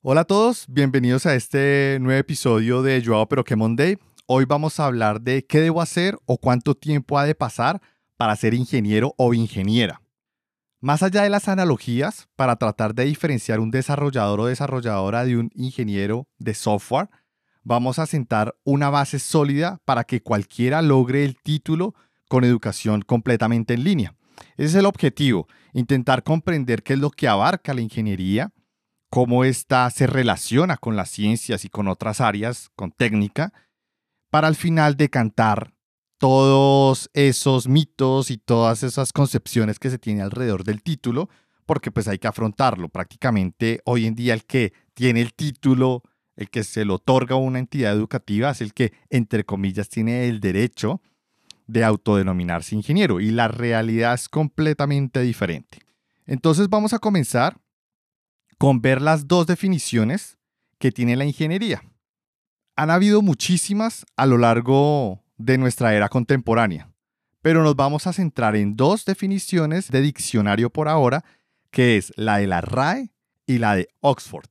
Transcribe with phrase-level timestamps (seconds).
[0.00, 3.98] Hola a todos, bienvenidos a este nuevo episodio de Yo hago pero que Monday.
[4.26, 7.82] Hoy vamos a hablar de qué debo hacer o cuánto tiempo ha de pasar
[8.16, 10.00] para ser ingeniero o ingeniera.
[10.80, 15.50] Más allá de las analogías, para tratar de diferenciar un desarrollador o desarrolladora de un
[15.56, 17.10] ingeniero de software,
[17.64, 21.96] vamos a sentar una base sólida para que cualquiera logre el título
[22.28, 24.14] con educación completamente en línea.
[24.56, 28.52] Ese es el objetivo, intentar comprender qué es lo que abarca la ingeniería,
[29.10, 33.52] cómo ésta se relaciona con las ciencias y con otras áreas, con técnica,
[34.30, 35.72] para al final decantar
[36.18, 41.28] todos esos mitos y todas esas concepciones que se tiene alrededor del título,
[41.64, 42.88] porque pues hay que afrontarlo.
[42.88, 46.02] Prácticamente hoy en día el que tiene el título,
[46.36, 50.28] el que se lo otorga a una entidad educativa, es el que, entre comillas, tiene
[50.28, 51.00] el derecho
[51.66, 55.78] de autodenominarse ingeniero y la realidad es completamente diferente.
[56.26, 57.58] Entonces vamos a comenzar
[58.58, 60.36] con ver las dos definiciones
[60.78, 61.82] que tiene la ingeniería.
[62.76, 66.90] Han habido muchísimas a lo largo de nuestra era contemporánea,
[67.40, 71.24] pero nos vamos a centrar en dos definiciones de diccionario por ahora,
[71.70, 73.12] que es la de la RAE
[73.46, 74.48] y la de Oxford.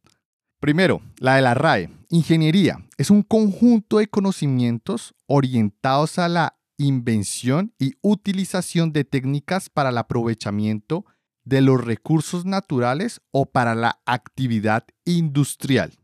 [0.59, 1.89] Primero, la de la RAE.
[2.09, 9.89] Ingeniería es un conjunto de conocimientos orientados a la invención y utilización de técnicas para
[9.89, 11.05] el aprovechamiento
[11.47, 15.97] de los recursos naturales o para la actividad industrial.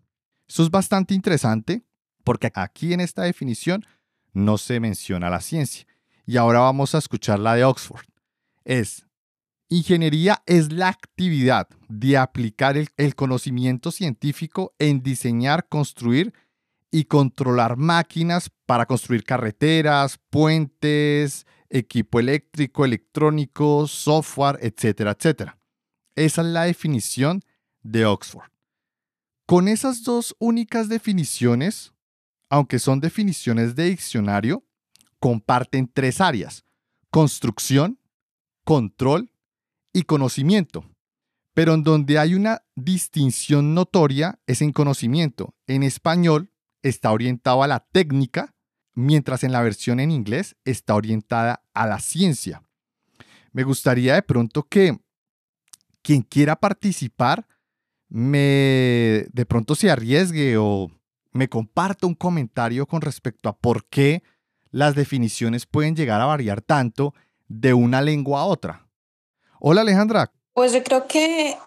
[0.48, 1.84] Eso es bastante interesante
[2.24, 3.86] porque aquí en esta definición
[4.32, 5.86] no se menciona la ciencia.
[6.26, 8.06] Y ahora vamos a escuchar la de Oxford.
[8.64, 9.06] Es,
[9.68, 16.34] ingeniería es la actividad de aplicar el, conocimiento científico en diseñar, construir
[16.90, 25.58] y controlar máquinas para construir carreteras, puentes, equipo eléctrico, electrónico, software, etcétera, etcétera.
[26.16, 27.42] Esa es la definición
[27.82, 28.52] de Oxford.
[29.48, 31.92] Con esas dos únicas definiciones,
[32.50, 34.64] aunque son definiciones de diccionario,
[35.20, 36.64] comparten tres áreas,
[37.10, 38.00] construcción,
[38.64, 39.32] control
[39.92, 40.86] y conocimiento.
[41.56, 45.56] Pero en donde hay una distinción notoria es en conocimiento.
[45.66, 46.52] En español
[46.84, 48.53] está orientado a la técnica
[48.94, 52.64] mientras en la versión en inglés está orientada a la ciencia.
[53.52, 54.98] Me gustaría de pronto que
[56.02, 57.48] quien quiera participar
[58.10, 60.92] me de pronto se arriesgue o
[61.32, 64.22] me comparta un comentario con respecto a por qué
[64.70, 67.14] las definiciones pueden llegar a variar tanto
[67.48, 68.88] de una lengua a otra.
[69.60, 70.32] Hola Alejandra.
[70.54, 71.58] Pues yo creo que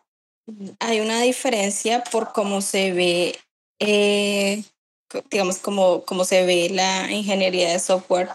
[0.79, 3.37] hay una diferencia por cómo se ve
[3.81, 4.63] eh,
[5.31, 8.31] digamos, cómo, cómo se ve la ingeniería de software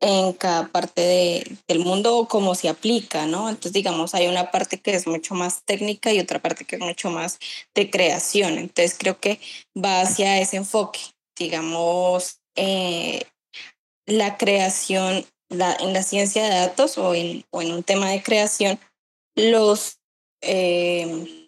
[0.00, 3.48] en cada parte de, del mundo o cómo se aplica, ¿no?
[3.48, 6.82] Entonces, digamos, hay una parte que es mucho más técnica y otra parte que es
[6.82, 7.38] mucho más
[7.74, 8.58] de creación.
[8.58, 9.40] Entonces, creo que
[9.76, 10.98] va hacia ese enfoque.
[11.38, 13.22] Digamos, eh,
[14.06, 18.22] la creación la, en la ciencia de datos o en, o en un tema de
[18.22, 18.80] creación,
[19.36, 19.98] los...
[20.40, 21.41] Eh,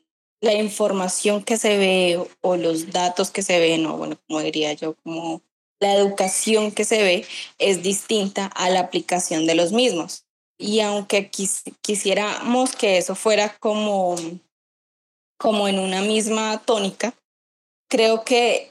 [0.45, 4.73] la información que se ve o los datos que se ven, o bueno, como diría
[4.75, 5.43] yo, como
[5.81, 7.27] la educación que se ve
[7.59, 10.25] es distinta a la aplicación de los mismos.
[10.59, 14.17] Y aunque quisiéramos que eso fuera como,
[15.39, 17.15] como en una misma tónica,
[17.89, 18.71] creo que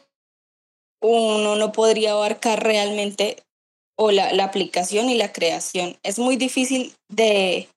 [1.02, 3.44] uno no podría abarcar realmente
[3.98, 5.98] o la, la aplicación y la creación.
[6.04, 7.68] Es muy difícil de,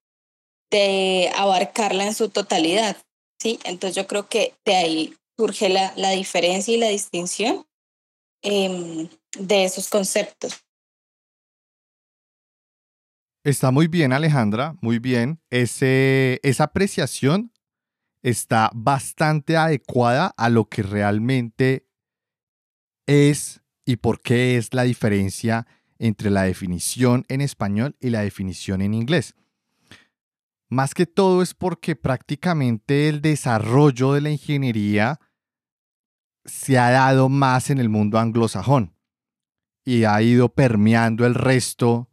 [0.71, 2.97] de abarcarla en su totalidad.
[3.39, 3.59] ¿Sí?
[3.65, 7.67] Entonces yo creo que de ahí surge la, la diferencia y la distinción
[8.43, 9.09] eh,
[9.39, 10.63] de esos conceptos.
[13.45, 15.41] Está muy bien, Alejandra, muy bien.
[15.51, 17.53] Ese, esa apreciación
[18.23, 21.87] está bastante adecuada a lo que realmente
[23.07, 25.67] es y por qué es la diferencia
[25.99, 29.37] entre la definición en español y la definición en inglés.
[30.69, 35.21] Más que todo es porque prácticamente el desarrollo de la ingeniería
[36.45, 38.95] se ha dado más en el mundo anglosajón
[39.85, 42.09] y ha ido permeando el resto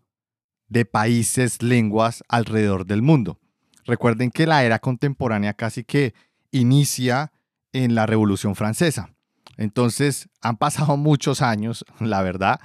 [0.68, 3.40] de países, lenguas alrededor del mundo.
[3.86, 6.14] Recuerden que la era contemporánea casi que
[6.52, 7.32] inicia
[7.74, 9.14] en la Revolución Francesa.
[9.58, 12.60] Entonces han pasado muchos años, la verdad,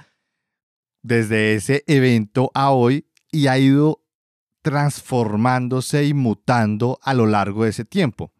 [1.01, 3.98] desde ese evento a hoy y ha ido
[4.69, 8.31] transformándose y mutando a lo largo de ese tiempo.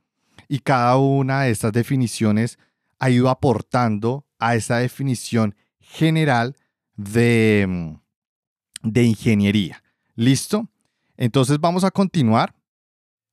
[0.48, 2.60] Y cada una de estas definiciones
[3.00, 6.56] ha ido aportando a esa definición general
[6.96, 7.94] de, mm,
[8.84, 9.82] de ingeniería.
[10.14, 10.70] ¿Listo?
[11.18, 12.54] Entonces vamos a continuar.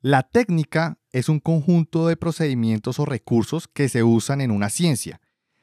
[0.01, 5.21] La técnica es un conjunto de procedimientos o recursos que se usan en una ciencia,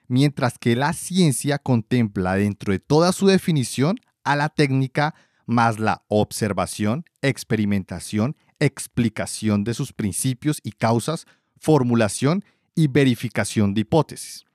[0.08, 5.16] mientras que la ciencia contempla dentro de toda su definición a la técnica
[5.46, 11.26] más la observación, experimentación, explicación de sus principios y causas,
[11.58, 12.44] formulación
[12.76, 14.46] y verificación de hipótesis.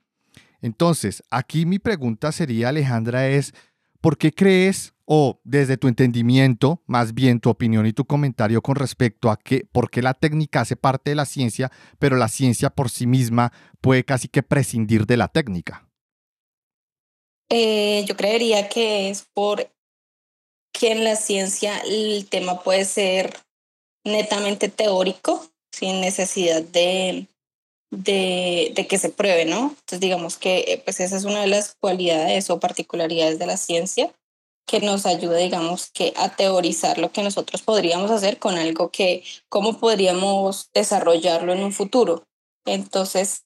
[0.61, 3.53] Entonces, aquí mi pregunta sería, Alejandra, es,
[4.01, 8.75] ¿por qué crees, o desde tu entendimiento, más bien tu opinión y tu comentario con
[8.75, 12.69] respecto a que, por qué la técnica hace parte de la ciencia, pero la ciencia
[12.69, 13.51] por sí misma
[13.81, 15.89] puede casi que prescindir de la técnica?
[17.49, 19.71] Eh, yo creería que es por
[20.79, 23.37] que en la ciencia el tema puede ser
[24.05, 27.27] netamente teórico, sin necesidad de,
[27.91, 29.75] de, de, que se pruebe, ¿no?
[29.77, 33.57] Entonces digamos que eh, pues esa es una de las cualidades o particularidades de la
[33.57, 34.13] ciencia
[34.65, 39.23] que nos ayuda, digamos, que a teorizar lo que nosotros podríamos hacer con algo que,
[39.49, 42.23] cómo podríamos desarrollarlo en un futuro.
[42.65, 43.43] Entonces,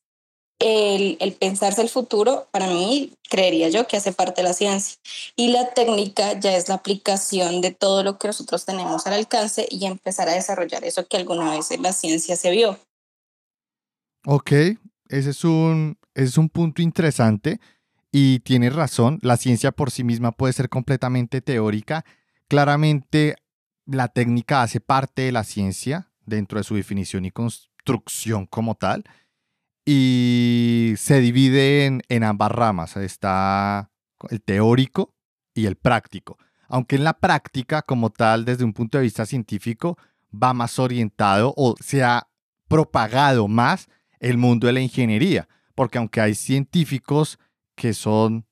[0.59, 4.97] el, el, pensarse el futuro, para mí, creería yo que hace parte de la ciencia.
[5.35, 9.67] Y la técnica ya es la aplicación de todo lo que nosotros tenemos al alcance
[9.69, 12.79] y empezar a desarrollar eso que alguna vez en la ciencia se vio.
[14.25, 14.51] Ok,
[15.09, 17.59] ese es un, ese es un punto interesante
[18.11, 22.05] y tienes razón, la ciencia por sí misma puede ser completamente teórica.
[22.47, 23.35] Claramente
[23.85, 29.03] la técnica hace parte de la ciencia dentro de su definición y construcción como tal
[29.85, 32.97] y se divide en, ambas ramas.
[32.97, 33.91] Está
[34.29, 35.13] el teórico
[35.53, 36.37] y el práctico.
[36.67, 39.97] Aunque en la práctica, como tal, desde un punto de vista científico,
[40.33, 42.27] va más orientado o se ha
[42.67, 43.89] propagado más
[44.19, 45.47] el mundo de la ingeniería.
[45.75, 47.37] Porque aunque hay científicos
[47.75, 48.45] que son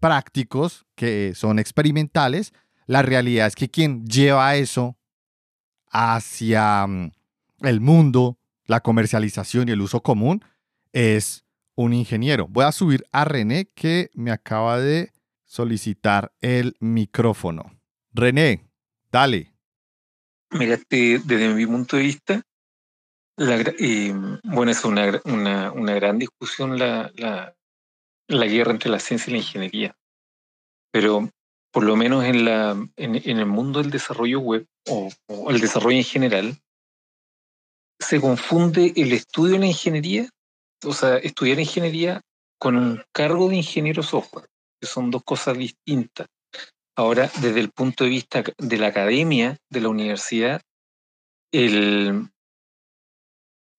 [0.00, 2.52] prácticos, que son experimentales,
[2.86, 4.98] la realidad es que quien lleva eso
[5.90, 7.12] hacia mm,
[7.60, 8.38] el mundo
[8.68, 10.44] la comercialización y el uso común
[10.92, 11.44] es
[11.74, 12.46] un ingeniero.
[12.48, 15.10] Voy a subir a René que me acaba de
[15.44, 17.72] solicitar el micrófono.
[18.12, 18.70] René,
[19.10, 19.52] dale.
[20.50, 22.42] Mira, desde mi punto de vista,
[23.38, 27.54] eh, bueno, es una, una, gran discusión la, la,
[28.26, 29.96] la, guerra entre la ciencia y la ingeniería,
[30.90, 31.30] pero
[31.70, 35.10] por lo menos en, la, en, el mundo del desarrollo web o
[35.50, 36.58] el desarrollo en general,
[37.98, 40.28] se confunde el estudio de la ingeniería,
[40.84, 42.20] o sea, estudiar ingeniería
[42.58, 44.48] con un cargo de ingeniero software,
[44.80, 46.28] que son dos cosas distintas.
[46.96, 50.60] Ahora, desde el punto de vista de la academia, de la universidad,
[51.52, 52.28] el,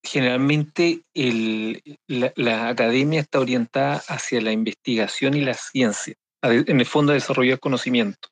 [0.03, 6.85] generalmente el, la, la, academia está orientada hacia la investigación y la ciencia, en el
[6.85, 8.29] fondo a desarrollar conocimiento.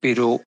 [0.00, 0.40] Pero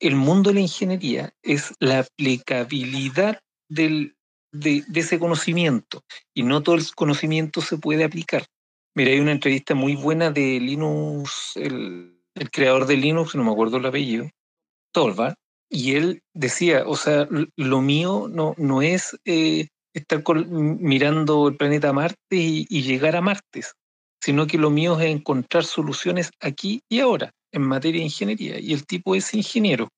[0.00, 4.13] el mundo de la ingeniería es la aplicabilidad del,
[4.54, 6.02] de, ese conocimiento
[6.32, 8.46] y no todo el conocimiento se puede aplicar.
[8.94, 12.20] Mira, hay una entrevista muy buena de Linux, el,
[12.52, 14.30] creador de Linux, no me acuerdo el apellido,
[14.92, 15.34] Torvald,
[15.68, 21.92] y él decía, o sea, lo mío no, no es eh, estar mirando el planeta
[21.92, 23.62] Marte y, y, llegar a Marte,
[24.22, 28.60] sino que lo mío es encontrar soluciones aquí y ahora en materia de ingeniería.
[28.60, 29.88] Y el tipo es ingeniero.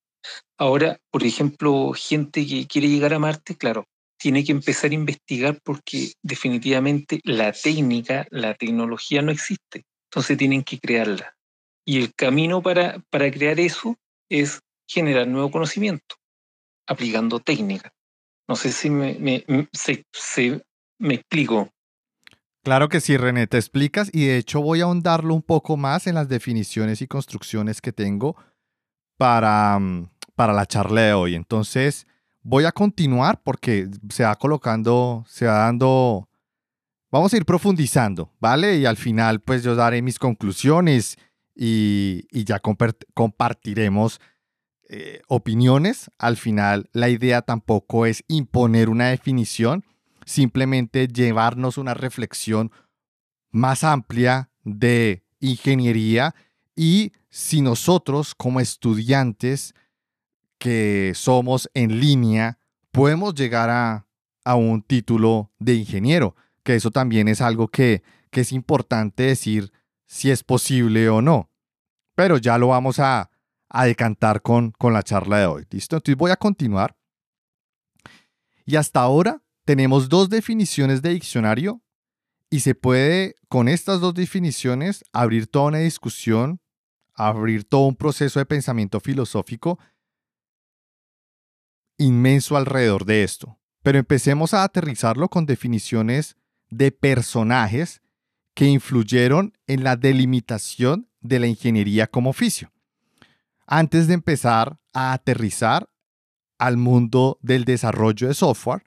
[0.59, 3.85] Ahora, por ejemplo, gente que quiere llegar a Marte, claro,
[4.19, 9.85] tiene que empezar a investigar porque definitivamente la técnica, la tecnología no existe.
[10.11, 11.37] Entonces tienen que crearla.
[11.85, 13.97] Y el camino para, para crear eso
[14.29, 16.17] es generar nuevo conocimiento,
[16.87, 17.93] aplicando técnica.
[18.49, 19.45] No sé si me, me,
[20.99, 21.71] me explico.
[22.63, 26.07] Claro que sí, René, te explicas y de hecho voy a ahondarlo un poco más
[26.07, 28.37] en las definiciones y construcciones que tengo
[29.17, 31.35] para, mm, para la charla de hoy.
[31.35, 32.07] Entonces,
[32.49, 36.29] voy a continuar porque se va colocando, se va dando,
[37.11, 38.77] vamos a ir profundizando, ¿vale?
[38.79, 41.19] Y al final, pues yo daré mis conclusiones
[41.57, 42.61] y, ya
[43.15, 44.21] compartiremos
[44.89, 46.09] eh, opiniones.
[46.19, 49.85] Al final, la idea tampoco es imponer una definición,
[50.25, 52.71] simplemente llevarnos una reflexión
[53.51, 56.33] más amplia de ingeniería
[56.77, 59.75] y si nosotros como estudiantes
[60.59, 62.59] que somos en línea,
[62.93, 64.03] podemos llegar a,
[64.55, 69.73] un título de ingeniero, que eso también es algo que, es importante decir
[70.05, 71.51] si es posible o no.
[72.15, 73.31] Pero ya lo vamos a,
[73.85, 75.67] decantar con, con la charla de hoy.
[75.71, 75.97] ¿Listo?
[75.97, 76.97] Entonces voy a continuar.
[78.67, 81.83] Y hasta ahora tenemos dos definiciones de diccionario
[82.51, 86.61] y se puede con estas dos definiciones abrir toda una discusión,
[87.15, 89.79] abrir todo un proceso de pensamiento filosófico
[91.99, 93.59] inmenso alrededor de esto.
[93.83, 96.37] pero empecemos a aterrizarlo con definiciones
[96.71, 98.03] de personajes
[98.53, 102.73] que influyeron en la delimitación de la ingeniería como oficio.
[103.65, 105.89] Antes de empezar a aterrizar
[106.59, 108.83] al mundo del desarrollo de software,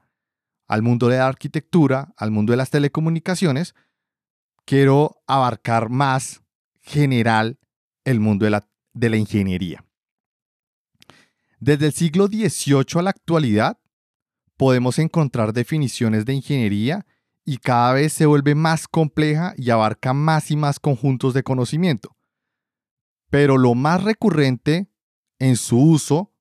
[0.68, 3.76] al mundo de la arquitectura, al mundo de las telecomunicaciones,
[4.66, 6.42] quiero abarcar más
[6.82, 7.58] general
[8.04, 9.86] el mundo de la, de la ingeniería.
[11.60, 13.80] Desde el siglo XVIII a la actualidad,
[14.58, 17.06] podemos encontrar definiciones de ingeniería
[17.46, 22.16] y cada vez se vuelve más compleja y abarca más y más conjuntos de conocimiento.
[23.30, 24.90] Pero lo más recurrente
[25.40, 26.34] en su uso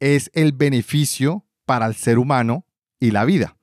[0.00, 2.66] es el beneficio para el ser humano
[3.00, 3.56] y la vida.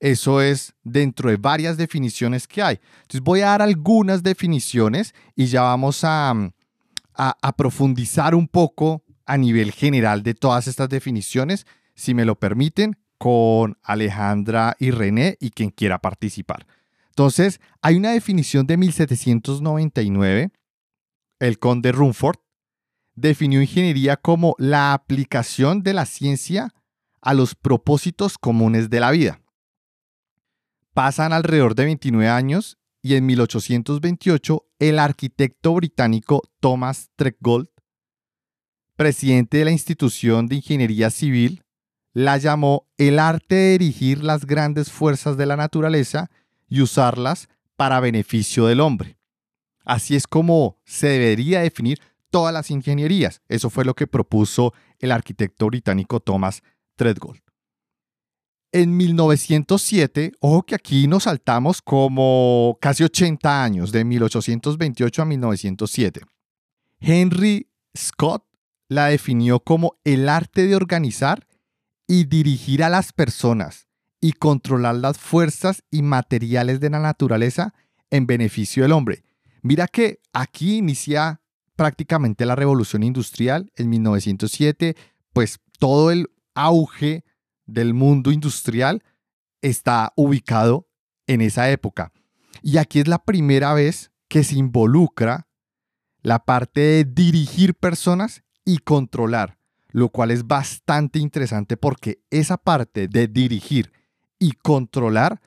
[0.00, 2.80] Eso es dentro de varias definiciones que hay.
[3.02, 6.34] Entonces voy a dar algunas definiciones y ya vamos a,
[7.14, 12.98] a, profundizar un poco a nivel general de todas estas definiciones, si me lo permiten,
[13.16, 16.66] con Alejandra y René y quien quiera participar.
[17.08, 20.52] Entonces, hay una definición de 1799,
[21.38, 22.40] el conde Rumford
[23.14, 26.74] definió ingeniería como la aplicación de la ciencia
[27.22, 29.40] a los propósitos comunes de la vida.
[30.92, 37.71] Pasan alrededor de 29 años y en 1828 el arquitecto británico Thomas Treadgold,
[39.02, 41.64] presidente de la institución de ingeniería civil,
[42.12, 46.30] la llamó el arte de dirigir las grandes fuerzas de la naturaleza
[46.68, 49.16] y usarlas para beneficio del hombre.
[49.84, 51.98] Así es como se debería definir
[52.30, 53.42] todas las ingenierías.
[53.48, 56.62] Eso fue lo que propuso el arquitecto británico Thomas
[56.94, 57.42] Treadgold
[58.72, 66.20] en 1907, ojo que aquí nos saltamos como casi 80 años, de 1828 a 1907.
[67.00, 68.44] Henry Scott
[68.94, 71.46] la definió como el arte de organizar
[72.06, 73.88] y dirigir a las personas
[74.20, 77.74] y controlar las fuerzas y materiales de la naturaleza
[78.10, 79.24] en beneficio del hombre.
[79.62, 81.40] Mira que aquí inicia
[81.76, 84.96] prácticamente la revolución industrial en 1907,
[85.32, 87.24] pues todo el auge
[87.66, 89.02] del mundo industrial
[89.62, 90.88] está ubicado
[91.26, 92.12] en esa época.
[92.62, 95.48] Y aquí es la primera vez que se involucra
[96.22, 99.58] la parte de dirigir personas y controlar,
[99.90, 103.92] lo cual es bastante interesante porque esa parte de dirigir
[104.38, 105.40] y controlar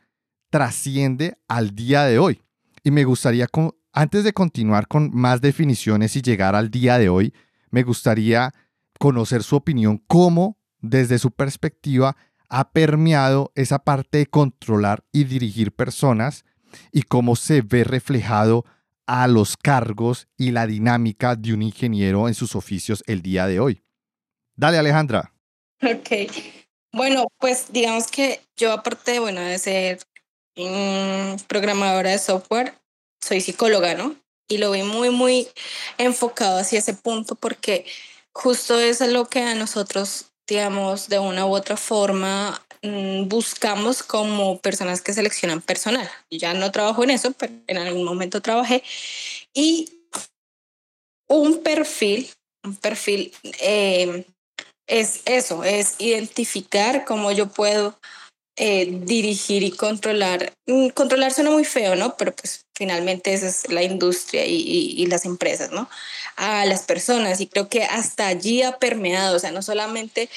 [0.50, 2.41] trasciende al día de hoy.
[2.84, 3.48] Y me gustaría,
[3.91, 7.34] antes de continuar con más definiciones y llegar al día de hoy,
[7.72, 8.53] me gustaría
[9.00, 10.57] conocer su opinión, cómo
[10.89, 12.15] desde su perspectiva,
[12.50, 16.45] ha permeado esa parte de controlar y dirigir personas
[16.91, 18.65] y cómo se ve reflejado
[19.07, 23.59] a los cargos y la dinámica de un ingeniero en sus oficios el día de
[23.59, 23.83] hoy.
[24.55, 25.33] Dale, Alejandra.
[25.81, 26.31] Ok.
[26.91, 30.00] Bueno, pues digamos que yo aparte, bueno, de ser
[31.47, 32.74] programadora de software,
[33.21, 34.15] soy psicóloga, ¿no?
[34.47, 35.47] Y lo vi muy, muy
[35.97, 37.85] enfocado hacia ese punto porque
[38.31, 42.64] justo eso es lo que a nosotros digamos, de una u otra forma mm,
[43.27, 46.10] buscamos como personas que seleccionan personal.
[46.30, 48.84] ya no trabajo en eso, pero en algún momento trabajé.
[49.54, 49.89] Y
[51.27, 52.30] un perfil,
[52.63, 54.25] un perfil eh,
[54.88, 57.98] es eso, es identificar cómo yo puedo
[58.58, 60.54] eh, dirigir y controlar.
[60.65, 62.15] Mm, controlar suena muy feo, ¿no?
[62.15, 65.89] Pero pues finalmente esa es la industria y, y, las empresas, ¿no?
[66.38, 70.30] A las personas y creo que hasta allí ha permeado, o sea, no solamente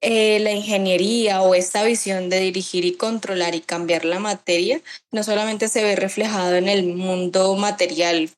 [0.00, 5.22] eh, la ingeniería o esta visión de dirigir y controlar y cambiar la materia, no
[5.24, 8.30] solamente se ve reflejado en el mundo material,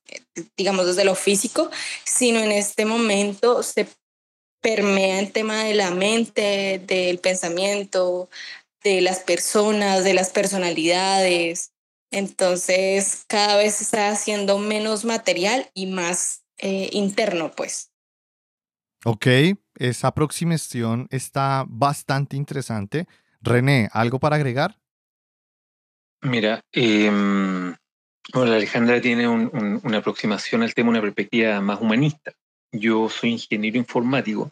[0.57, 1.71] digamos desde lo físico,
[2.05, 3.89] sino en este momento se
[4.61, 8.29] permea el tema de la mente, del pensamiento,
[8.83, 11.73] de las personas, de las personalidades.
[12.11, 17.88] Entonces, cada vez está haciendo menos material y más eh, interno, pues.
[19.05, 19.27] Ok,
[19.77, 23.07] esa aproximación está bastante interesante.
[23.41, 24.77] René, ¿algo para agregar?
[26.21, 27.11] Mira, eh,
[28.35, 32.33] Alejandra tiene una aproximación al tema, una perspectiva más humanista.
[32.73, 34.51] Yo soy ingeniero informático,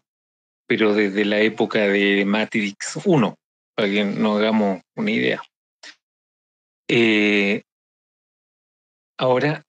[0.67, 3.35] pero desde la época de Matrix 1,
[3.75, 5.43] para que nos hagamos una idea.
[6.89, 7.63] Eh,
[9.19, 9.66] ahora,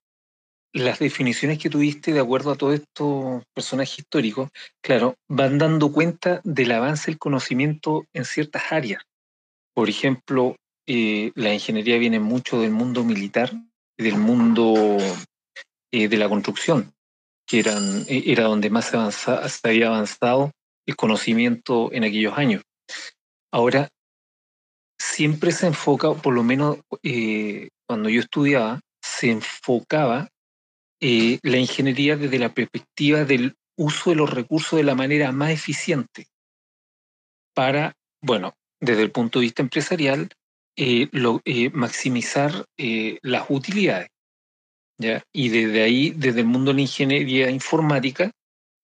[0.77, 4.49] las definiciones que tuviste de acuerdo a todos estos personajes históricos,
[4.81, 9.03] claro, van dando cuenta del avance del conocimiento en ciertas áreas.
[9.73, 10.55] Por ejemplo,
[10.87, 13.51] eh, la ingeniería viene mucho del mundo militar
[13.97, 14.97] del mundo
[15.91, 16.93] eh, de la construcción,
[17.47, 20.51] que eran, era donde más se había avanzado
[20.85, 22.63] el conocimiento en aquellos años.
[23.51, 23.89] Ahora,
[24.99, 30.29] siempre se enfoca, por lo menos eh, cuando yo estudiaba, se enfocaba
[30.99, 35.51] eh, la ingeniería desde la perspectiva del uso de los recursos de la manera más
[35.51, 36.27] eficiente
[37.53, 40.29] para, bueno, desde el punto de vista empresarial,
[40.75, 41.41] eh, lo,
[41.73, 44.09] maximizar las utilidades.
[44.99, 45.23] ¿ya?
[45.33, 48.31] Y desde ahí, desde el mundo de la ingeniería informática,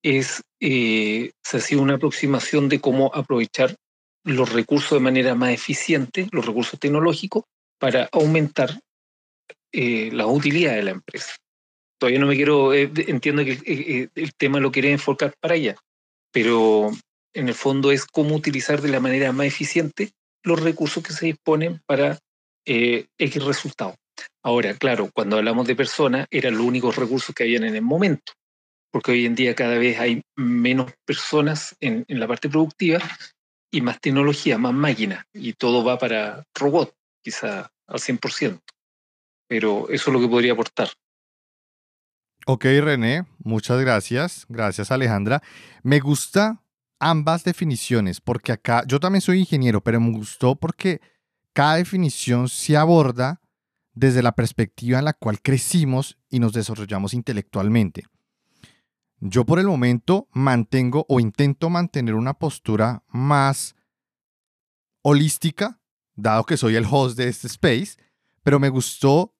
[0.02, 3.76] es, se ha una aproximación de cómo aprovechar
[4.24, 7.44] los recursos de manera más eficiente, los recursos tecnológicos,
[7.78, 8.80] para aumentar
[9.72, 11.34] eh, la utilidad de la empresa.
[11.98, 15.76] Todavía no me quiero, eh, entiendo que eh, el tema lo quiere enfocar para allá,
[16.32, 16.90] pero
[17.34, 21.26] en el fondo es cómo utilizar de la manera más eficiente los recursos que se
[21.26, 22.18] disponen para
[22.66, 23.94] X resultado.
[24.42, 28.32] Ahora, claro, cuando hablamos de personas, eran los únicos recursos que habían en el momento,
[28.90, 33.00] porque hoy en día cada vez hay menos personas en, en la parte productiva
[33.72, 38.60] y más tecnología, más máquina, y todo va para robot, quizá al 100%.
[39.48, 40.90] Pero eso es lo que podría aportar.
[42.46, 44.44] Ok, René, muchas gracias.
[44.48, 45.42] Gracias, Alejandra.
[45.82, 46.62] Me gusta
[46.98, 51.00] ambas definiciones, porque acá yo también soy ingeniero, pero me gustó porque
[51.52, 53.40] cada definición se aborda
[53.94, 58.04] desde la perspectiva en la cual crecimos y nos desarrollamos intelectualmente.
[59.20, 63.74] Yo por el momento mantengo o intento mantener una postura más
[65.02, 65.80] holística,
[66.14, 67.96] dado que soy el host de este space,
[68.42, 69.33] pero me gustó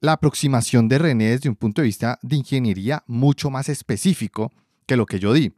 [0.00, 4.52] la aproximación de René desde un punto de vista de ingeniería mucho más específico
[4.86, 5.54] que lo que yo di.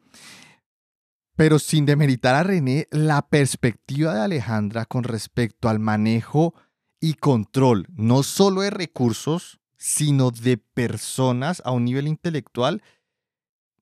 [1.37, 6.55] Pero sin demeritar a René, la perspectiva de Alejandra con respecto al manejo
[7.01, 12.83] y control, no solo de recursos, sino de personas a un nivel intelectual,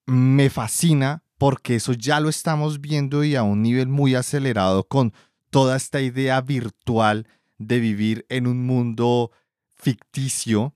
[0.06, 5.12] me fascina porque eso ya lo estamos viendo y a un nivel muy acelerado con
[5.50, 7.26] toda esta idea virtual
[7.58, 9.32] de vivir en un mundo
[9.78, 10.74] ficticio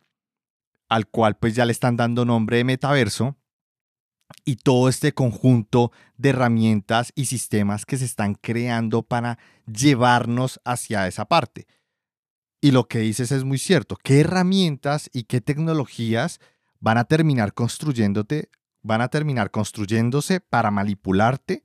[0.89, 3.37] al cual pues ya le están dando nombre de metaverso
[4.45, 11.07] y todo este conjunto de herramientas y sistemas que se están creando para llevarnos hacia
[11.07, 11.67] esa parte.
[12.61, 13.97] Y lo que dices es muy cierto.
[13.97, 16.41] ¿Qué herramientas y qué tecnologías
[16.81, 18.51] van a terminar construyéndote
[18.83, 21.63] van a terminar construyéndose para manipularte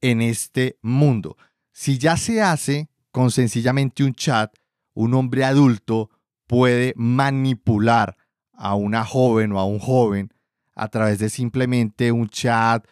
[0.00, 1.36] en este mundo.
[1.72, 4.54] Si ya se hace con sencillamente un chat,
[4.94, 6.10] un hombre adulto
[6.48, 8.16] puede manipular
[8.52, 10.32] a una joven o a un joven
[10.74, 12.84] a través de simplemente un chat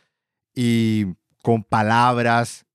[0.54, 1.06] y
[1.42, 2.66] con palabras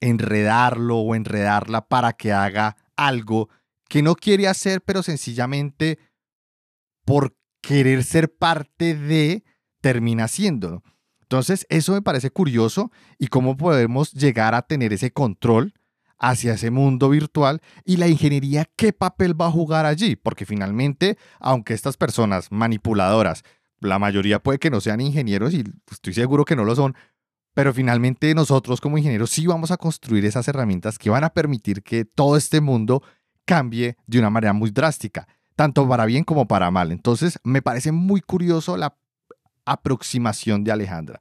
[0.00, 3.48] enredarlo o enredarla para que haga algo
[3.88, 5.98] que no quiere hacer, pero sencillamente
[7.04, 9.44] por querer ser parte de
[9.80, 10.82] termina siendo.
[11.22, 15.74] Entonces, eso me parece curioso y cómo podemos llegar a tener ese control
[16.20, 21.16] hacia ese mundo virtual y la ingeniería, qué papel va a jugar allí, porque finalmente,
[21.40, 23.42] aunque estas personas manipuladoras,
[23.80, 26.94] la mayoría puede que no sean ingenieros y estoy seguro que no lo son,
[27.54, 31.82] pero finalmente nosotros como ingenieros sí vamos a construir esas herramientas que van a permitir
[31.82, 33.02] que todo este mundo
[33.46, 36.92] cambie de una manera muy drástica, tanto para bien como para mal.
[36.92, 38.94] Entonces, me parece muy curioso la
[39.64, 41.20] aproximación de Alejandra.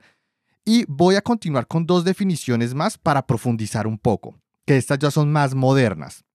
[0.65, 5.09] Y voy a continuar con dos definiciones más para profundizar un poco, que estas ya
[5.09, 6.25] son más modernas.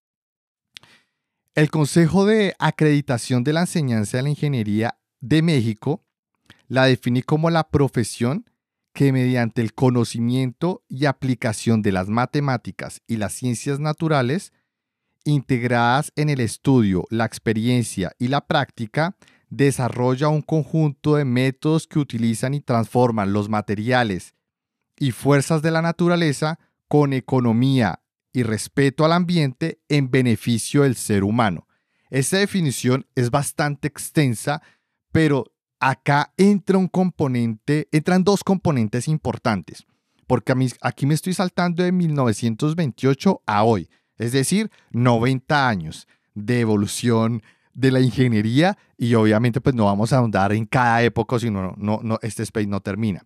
[1.54, 6.04] El Consejo de Acreditación de la Enseñanza de la Ingeniería de México
[6.66, 8.50] la define como la profesión
[8.92, 14.52] que mediante el conocimiento y aplicación de las matemáticas y las ciencias naturales,
[15.22, 19.16] integradas en el estudio, la experiencia y la práctica,
[19.48, 24.34] desarrolla un conjunto de métodos que utilizan y transforman los materiales
[24.98, 28.00] y fuerzas de la naturaleza con economía
[28.34, 31.66] y respeto al ambiente en beneficio del ser humano.
[32.10, 34.60] Esta definición es bastante extensa,
[35.12, 39.86] pero acá entra un componente, entran dos componentes importantes,
[40.26, 47.42] porque aquí me estoy saltando de 1928 a hoy, es decir, 90 años de evolución
[47.72, 52.00] de la ingeniería y obviamente pues no vamos a ahondar en cada época, sino no,
[52.02, 53.24] no, este space no termina.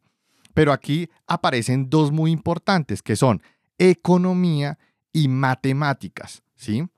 [0.53, 3.43] Pero aquí aparecen dos muy importantes que son
[3.79, 4.79] economía
[5.13, 6.89] y matemáticas, ¿sí?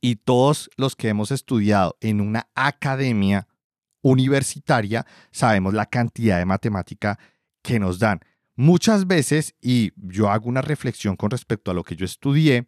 [0.00, 3.48] Y todos los que hemos estudiado en una academia
[4.00, 7.18] universitaria sabemos la cantidad de matemática
[7.62, 8.20] que nos dan.
[8.54, 12.66] Muchas veces, y yo hago una reflexión con respecto a lo que yo estudié,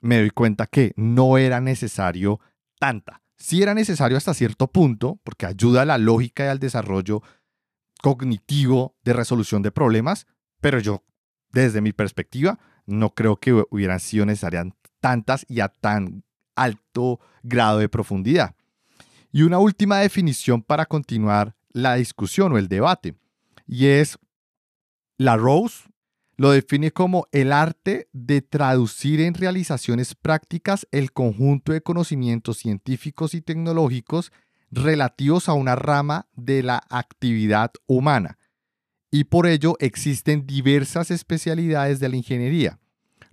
[0.00, 2.40] me doy cuenta que no era necesario
[2.78, 7.22] tanta sí era necesario hasta cierto punto, porque ayuda a la lógica y al desarrollo
[8.02, 10.26] cognitivo de resolución de problemas,
[10.60, 11.04] pero yo,
[11.50, 14.66] desde mi perspectiva, no creo que hubieran sido necesarias
[15.00, 16.24] tantas y a tan
[16.56, 18.54] alto grado de profundidad.
[19.30, 23.14] Y una última definición para continuar la discusión o el debate,
[23.66, 24.18] y es
[25.18, 25.84] la Rose
[26.38, 33.34] lo define como el arte de traducir en realizaciones prácticas el conjunto de conocimientos científicos
[33.34, 34.32] y tecnológicos
[34.70, 38.37] relativos a una rama de la actividad humana.
[39.10, 42.78] Y por ello existen diversas especialidades de la ingeniería,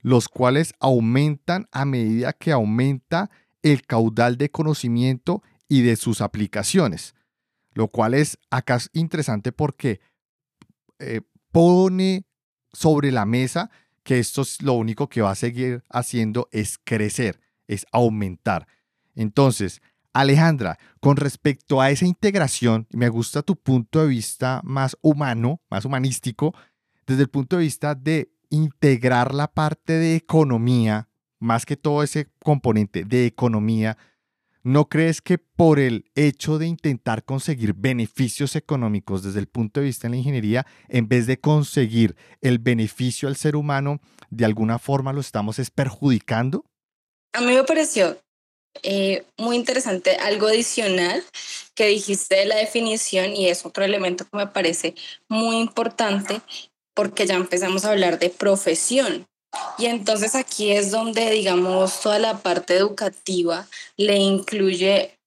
[0.01, 3.29] los cuales aumentan a medida que aumenta
[3.61, 7.15] el caudal de conocimiento y de sus aplicaciones,
[7.73, 9.99] lo cual es acá interesante porque
[10.99, 12.25] eh, pone
[12.71, 13.69] sobre la mesa
[14.03, 18.67] que esto es lo único que va a seguir haciendo es crecer, es aumentar.
[19.15, 19.81] Entonces,
[20.15, 25.83] Alejandra, con respecto a esa integración, me gusta tu punto de vista más humano, más
[25.83, 26.55] humanístico,
[27.05, 32.29] desde el punto de vista de integrar la parte de economía, más que todo ese
[32.41, 33.97] componente de economía,
[34.63, 39.85] ¿No crees que por el hecho de intentar conseguir beneficios económicos desde el punto de
[39.85, 43.99] vista de la ingeniería, en vez de conseguir el beneficio al ser humano,
[44.31, 46.65] de alguna forma lo estamos perjudicando?
[47.33, 48.17] A mí me pareció
[48.83, 51.23] eh, muy interesante algo adicional
[51.75, 54.95] que dijiste de la definición y es otro elemento que me parece
[55.29, 56.41] muy importante
[56.95, 59.27] porque ya empezamos a hablar de profesión.
[59.77, 65.17] Y entonces aquí es donde, digamos, toda la parte educativa le incluye,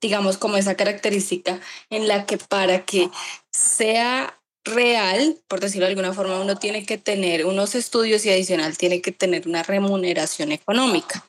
[0.00, 3.10] digamos, como esa característica en la que para que
[3.52, 8.76] sea real, por decirlo de alguna forma, uno tiene que tener unos estudios y adicional
[8.76, 11.24] tiene que tener una remuneración económica.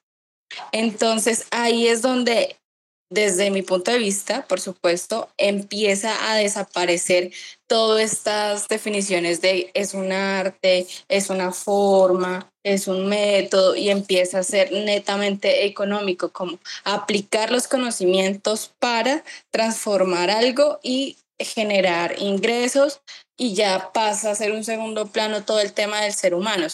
[0.72, 2.58] Entonces ahí es donde
[3.10, 7.32] desde mi punto de vista, por supuesto, empieza a desaparecer
[7.66, 14.40] todas estas definiciones de es un arte, es una forma, es un método y empieza
[14.40, 23.02] a ser netamente económico, como aplicar los conocimientos para transformar algo y generar ingresos
[23.38, 26.68] y ya pasa a ser un segundo plano todo el tema del ser humano.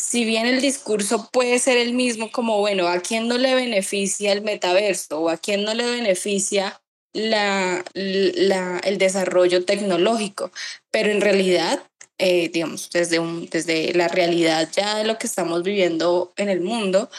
[0.00, 4.32] Si bien el discurso puede ser el mismo como, bueno, ¿a quién no le beneficia
[4.32, 6.80] el metaverso o a quién no le beneficia
[7.12, 10.52] la, el desarrollo tecnológico?
[10.90, 11.84] Pero en realidad,
[12.16, 16.62] eh, digamos, desde, un, desde la realidad ya de lo que estamos viviendo en el
[16.62, 17.10] mundo,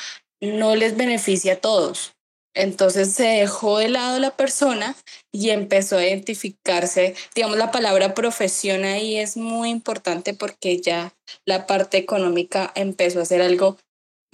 [0.41, 2.13] no les beneficia a todos.
[2.53, 4.95] Entonces se dejó de lado la persona
[5.31, 11.13] y empezó a identificarse, digamos, la palabra profesión ahí es muy importante porque ya
[11.45, 13.77] la parte económica empezó a ser algo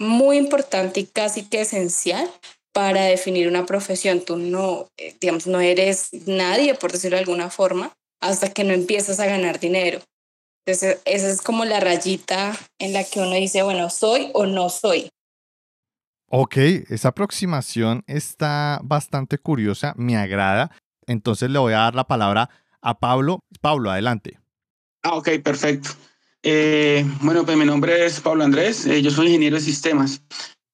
[0.00, 2.28] muy importante y casi que esencial
[2.72, 4.20] para definir una profesión.
[4.20, 8.72] Tú no, eh, digamos, no eres nadie, por decirlo de alguna forma, hasta que no
[8.74, 10.00] empiezas a ganar dinero.
[10.66, 14.68] Entonces, esa es como la rayita en la que uno dice, bueno, soy o no
[14.68, 15.08] soy.
[16.30, 16.56] Ok,
[16.90, 20.70] esa aproximación está bastante curiosa, me agrada.
[21.06, 22.50] Entonces le voy a dar la palabra
[22.82, 23.40] a Pablo.
[23.62, 24.38] Pablo, adelante.
[25.02, 25.90] Ah, ok, perfecto.
[26.42, 30.22] Eh, bueno, pues mi nombre es Pablo Andrés, eh, yo soy ingeniero de sistemas.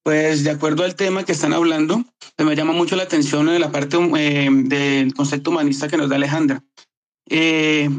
[0.03, 2.05] Pues de acuerdo al tema que están hablando,
[2.37, 6.17] pues, me llama mucho la atención la parte eh, del concepto humanista que nos da
[6.17, 6.65] Alejandra.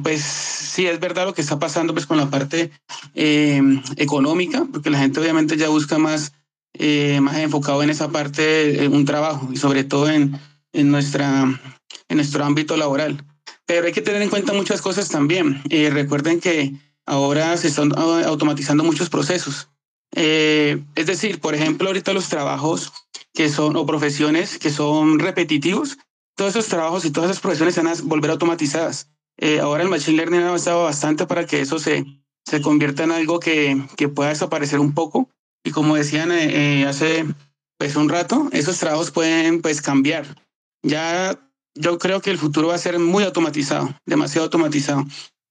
[0.03, 2.71] pues sí, es verdad lo que está pasando pues, con la parte
[3.15, 6.33] económica, porque la gente obviamente ya busca más
[6.77, 10.39] eh, más enfocado en esa parte, en un trabajo y sobre todo en,
[10.73, 11.43] en, nuestra,
[12.09, 13.23] en nuestro ámbito laboral.
[13.65, 15.61] Pero hay que tener en cuenta muchas cosas también.
[15.69, 16.73] Eh, recuerden que
[17.05, 19.69] ahora se están automatizando muchos procesos.
[20.15, 22.91] Eh, es decir, por ejemplo, ahorita los trabajos
[23.33, 25.97] que son o profesiones que son repetitivos,
[26.35, 29.09] todos esos trabajos y todas esas profesiones se van a volver automatizadas.
[29.61, 32.05] ahora el Machine Learning ha avanzado bastante para que eso se,
[32.45, 35.29] se convierta en algo que, que pueda desaparecer un poco
[35.65, 37.25] y como decían eh, eh, hace
[37.77, 40.25] pues un rato, esos trabajos pueden pues cambiar.
[40.83, 41.37] Ya
[41.73, 45.03] yo creo que el futuro va a ser muy automatizado, demasiado automatizado.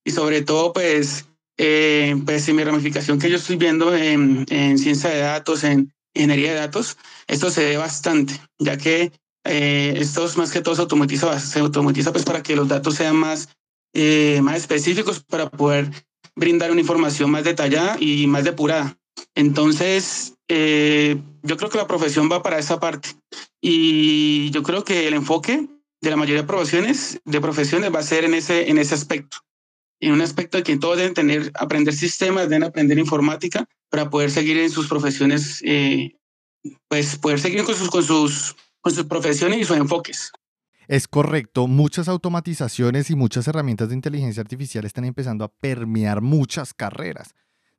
[0.05, 1.27] Y sobre todo pues,
[1.59, 5.93] eh, pues en mi ramificación que yo estoy viendo en, en ciencia de datos, en
[6.15, 6.97] ingeniería de datos,
[7.27, 9.13] esto se ve bastante, ya que
[9.45, 13.17] eh, esto más que todo se automatiza, se automatiza pues para que los datos sean
[13.17, 13.49] más,
[13.93, 15.91] eh, más específicos para poder
[16.37, 18.97] brindar una información más detallada y más depurada.
[19.35, 23.11] Entonces, eh, yo creo que la profesión va para esa parte.
[23.61, 25.69] Y yo creo que el enfoque
[26.01, 29.39] de la mayoría de profesiones, de profesiones va a ser en ese, en ese aspecto.
[30.01, 34.31] En un aspecto de que todos deben tener, aprender sistemas, deben aprender informática para poder
[34.31, 36.17] seguir en sus profesiones, eh,
[36.89, 40.33] pues poder seguir con sus, con, sus, con sus profesiones y sus enfoques.
[40.87, 46.75] Es correcto, muchas automatizaciones y muchas herramientas de inteligencia artificial están empezando a permear muchas
[46.75, 47.35] carreras.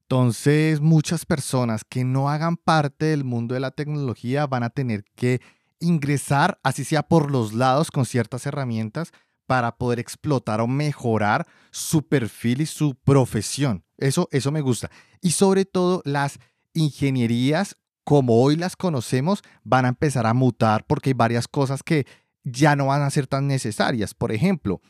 [0.07, 5.03] Entonces, muchas personas que no hagan parte del mundo de la tecnología van a tener
[5.15, 5.41] que
[5.79, 9.11] ingresar, así sea por los lados, con ciertas herramientas
[9.47, 13.83] para poder explotar o mejorar su perfil y su profesión.
[13.97, 14.91] Eso, eso me gusta.
[15.21, 16.37] Y sobre todo, las
[16.73, 22.05] ingenierías, como hoy las conocemos, van a empezar a mutar porque hay varias cosas que
[22.43, 24.13] ya no van a ser tan necesarias.
[24.13, 24.81] Por ejemplo,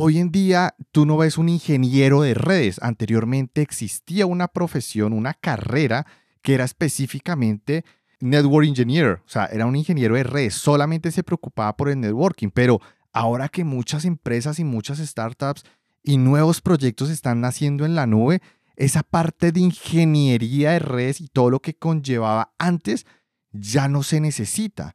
[0.00, 2.78] Hoy en día tú no ves un ingeniero de redes.
[2.82, 6.06] Anteriormente existía una profesión, una carrera
[6.40, 7.84] que era específicamente
[8.20, 9.20] network engineer.
[9.26, 10.54] O sea, era un ingeniero de redes.
[10.54, 12.50] Solamente se preocupaba por el networking.
[12.50, 12.80] Pero
[13.12, 15.64] ahora que muchas empresas y muchas startups
[16.04, 18.40] y nuevos proyectos están naciendo en la nube,
[18.76, 23.04] esa parte de ingeniería de redes y todo lo que conllevaba antes
[23.50, 24.94] ya no se necesita.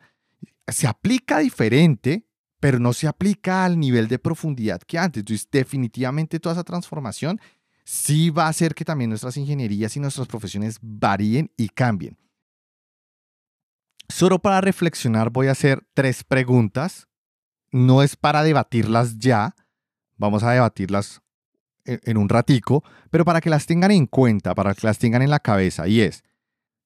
[0.65, 2.25] Se aplica diferente,
[2.63, 5.19] pero no se aplica al nivel de profundidad que antes.
[5.19, 7.41] Entonces, definitivamente toda esa transformación
[7.83, 12.17] sí va a hacer que también nuestras ingenierías y nuestras profesiones varíen y cambien.
[14.07, 17.09] Solo para reflexionar voy a hacer tres preguntas.
[17.69, 19.57] No es para debatirlas ya,
[20.15, 21.21] vamos a debatirlas
[21.83, 25.31] en un ratico, pero para que las tengan en cuenta, para que las tengan en
[25.31, 26.23] la cabeza, y es,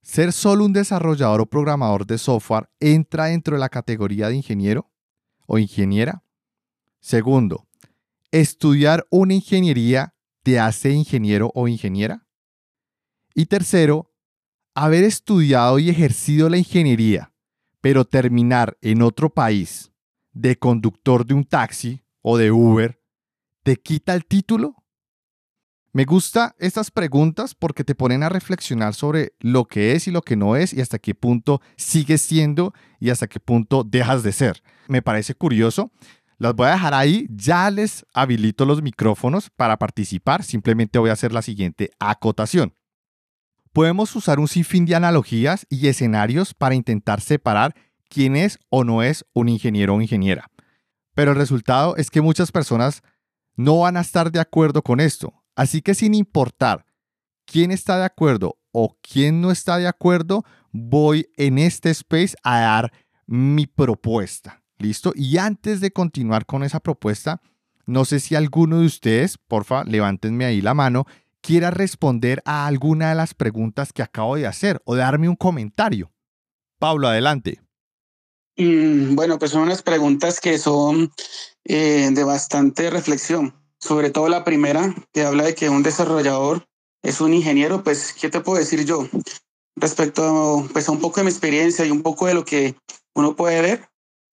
[0.02, 4.90] ¿ser solo un desarrollador o programador de software entra dentro de la categoría de ingeniero?
[5.48, 6.24] O ingeniera.
[7.00, 7.68] Segundo,
[8.32, 12.28] estudiar una ingeniería te hace ingeniero o ingeniera.
[13.34, 14.14] Y tercero,
[14.76, 17.34] haber estudiado y ejercido la ingeniería,
[17.82, 19.92] pero terminar en otro país
[20.34, 23.02] de conductor de un taxi o de Uber,
[23.64, 24.84] ¿te quita el título?
[25.98, 30.22] Me gusta estas preguntas porque te ponen a reflexionar sobre lo que es y lo
[30.22, 34.32] que no es y hasta qué punto sigues siendo y hasta qué punto dejas de
[34.32, 34.62] ser.
[34.88, 35.90] Me parece curioso.
[36.38, 37.26] Las voy a dejar ahí.
[37.32, 40.44] Ya les habilito los micrófonos para participar.
[40.44, 42.76] Simplemente voy a hacer la siguiente acotación.
[43.74, 47.74] Podemos usar un sinfín de analogías y escenarios para intentar separar
[48.08, 50.52] quién es o no es un ingeniero o ingeniera.
[51.16, 53.02] Pero el resultado es que muchas personas
[53.56, 55.34] no van a estar de acuerdo con esto.
[55.58, 56.86] Así que sin importar
[57.46, 62.60] quién está de acuerdo o quién no está de acuerdo, voy en este space a
[62.60, 62.94] dar
[63.26, 64.64] mi propuesta.
[64.78, 65.14] ¿Listo?
[65.16, 67.42] Y antes de continuar con esa propuesta,
[67.88, 71.06] no sé si alguno de ustedes, porfa, levántenme ahí la mano,
[71.42, 76.12] quiera responder a alguna de las preguntas que acabo de hacer o darme un comentario.
[76.78, 77.62] Pablo, adelante.
[78.58, 81.12] Mm, bueno, pues son unas preguntas que son
[81.64, 86.68] eh, de bastante reflexión sobre todo la primera, que habla de que un desarrollador
[87.04, 89.08] es un ingeniero, pues, ¿qué te puedo decir yo?
[89.76, 92.76] Respecto pues, a un poco de mi experiencia y un poco de lo que
[93.16, 93.90] uno puede ver,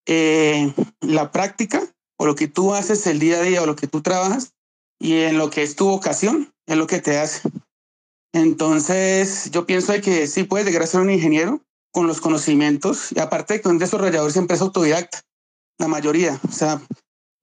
[0.07, 1.83] eh, la práctica
[2.19, 4.55] o lo que tú haces el día a día o lo que tú trabajas
[4.99, 7.49] y en lo que es tu vocación es lo que te hace.
[8.33, 11.61] Entonces, yo pienso que sí puedes llegar a ser un ingeniero
[11.93, 15.21] con los conocimientos y aparte de que un desarrollador siempre es autodidacta,
[15.79, 16.41] la mayoría.
[16.49, 16.81] O sea,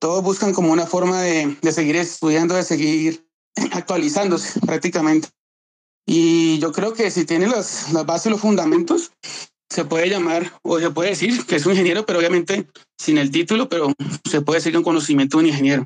[0.01, 3.23] todos buscan como una forma de, de seguir estudiando, de seguir
[3.71, 5.29] actualizándose prácticamente.
[6.07, 9.11] Y yo creo que si tiene las, las bases los fundamentos,
[9.69, 13.29] se puede llamar o se puede decir que es un ingeniero, pero obviamente sin el
[13.29, 13.93] título, pero
[14.27, 15.85] se puede decir un conocimiento de un ingeniero.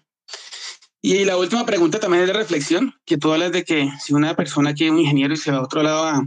[1.01, 4.35] Y la última pregunta también es de reflexión, que tú hablas de que si una
[4.35, 6.25] persona quiere un ingeniero y se va a otro lado a,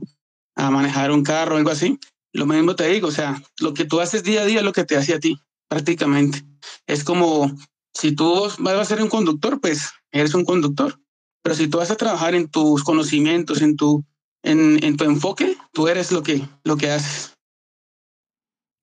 [0.57, 1.99] a manejar un carro o algo así,
[2.35, 4.73] lo mismo te digo, o sea, lo que tú haces día a día es lo
[4.75, 6.45] que te hace a ti, prácticamente.
[6.87, 7.57] Es como
[7.99, 11.01] si tú vas a ser un conductor, pues eres un conductor.
[11.43, 14.05] Pero si tú vas a trabajar en tus conocimientos, en tu,
[14.43, 17.35] en, en tu enfoque, tú eres lo que, lo que haces.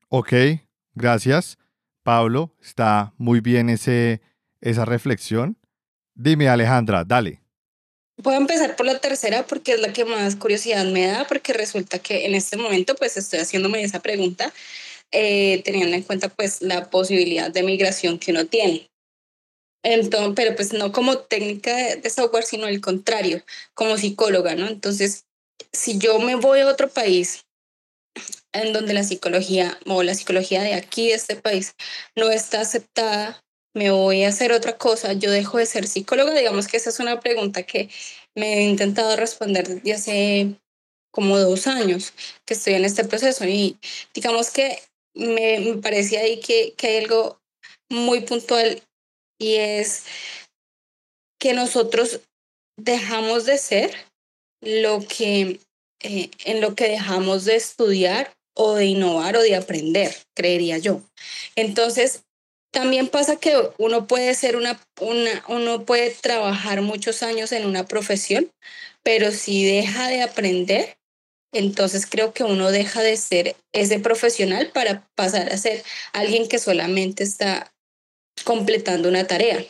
[0.10, 0.34] Ok,
[0.94, 1.58] gracias.
[2.04, 4.22] Pablo, está muy bien ese,
[4.60, 5.58] esa reflexión.
[6.14, 7.42] Dime, Alejandra, dale.
[8.18, 11.54] Voy a empezar por la tercera porque es la que más curiosidad me da, porque
[11.54, 14.54] resulta que en este momento pues estoy haciéndome esa pregunta
[15.12, 18.90] eh, teniendo en cuenta pues la posibilidad de migración que uno tiene.
[19.86, 23.44] Entonces, pero pues no como técnica de software, sino el contrario,
[23.76, 24.68] como psicóloga, ¿no?
[24.68, 25.26] Entonces,
[25.72, 27.46] si yo me voy a otro país
[28.52, 31.76] en donde la psicología o la psicología de aquí, de este país,
[32.16, 33.44] no está aceptada,
[33.76, 37.00] me voy a hacer otra cosa, yo dejo de ser psicóloga, digamos que esa es
[37.00, 37.90] una pregunta que
[38.34, 40.56] me he intentado responder desde hace
[41.12, 43.78] como dos años que estoy en este proceso y
[44.16, 44.80] digamos que
[45.14, 47.40] me, me parece ahí que, que hay algo
[47.90, 48.82] muy puntual
[49.40, 50.04] y es
[51.40, 52.22] que nosotros
[52.78, 53.96] dejamos de ser
[54.62, 55.60] lo que
[56.02, 61.02] eh, en lo que dejamos de estudiar o de innovar o de aprender, creería yo.
[61.56, 62.24] Entonces,
[62.72, 67.86] también pasa que uno puede ser una, una, uno puede trabajar muchos años en una
[67.86, 68.52] profesión,
[69.02, 70.98] pero si deja de aprender,
[71.54, 76.60] entonces creo que uno deja de ser ese profesional para pasar a ser alguien que
[76.60, 77.74] solamente está
[78.44, 79.66] completando una tarea.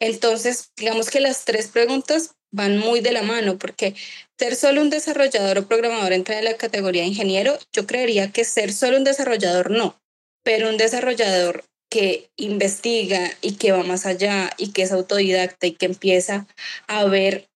[0.00, 3.94] Entonces, digamos que las tres preguntas van muy de la mano, porque
[4.38, 8.44] ser solo un desarrollador o programador entra en la categoría de ingeniero, yo creería que
[8.44, 10.00] ser solo un desarrollador no,
[10.44, 15.72] pero un desarrollador que investiga y que va más allá y que es autodidacta y
[15.72, 16.46] que empieza
[16.86, 17.48] a ver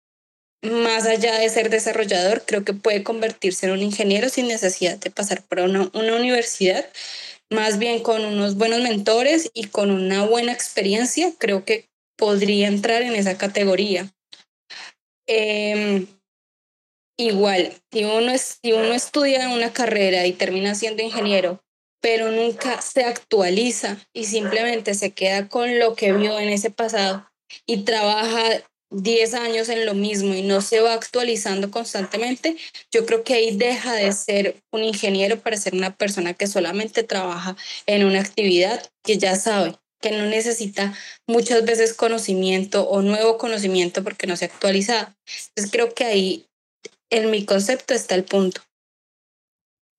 [0.62, 5.10] más allá de ser desarrollador, creo que puede convertirse en un ingeniero sin necesidad de
[5.10, 6.84] pasar por una, una universidad,
[7.50, 13.02] más bien con unos buenos mentores y con una buena experiencia, creo que podría entrar
[13.02, 14.12] en esa categoría.
[15.26, 16.06] Em,
[17.18, 21.62] igual, si uno, es, si uno estudia una carrera y termina siendo ingeniero,
[22.00, 27.28] pero nunca se actualiza y simplemente se queda con lo que vio en ese pasado
[27.66, 32.56] y trabaja 10 años en lo mismo y no se va actualizando constantemente,
[32.90, 37.02] yo creo que ahí deja de ser un ingeniero para ser una persona que solamente
[37.02, 40.94] trabaja en una actividad que ya sabe, que no necesita
[41.26, 45.14] muchas veces conocimiento o nuevo conocimiento porque no se ha actualizado.
[45.48, 46.46] Entonces creo que ahí
[47.10, 48.62] en mi concepto está el punto.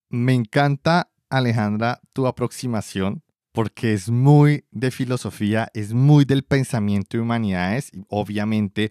[0.09, 3.23] Me encanta, Alejandra, tu aproximación
[3.59, 8.89] porque es muy de filosofía, es muy del pensamiento de humanidades, y obviamente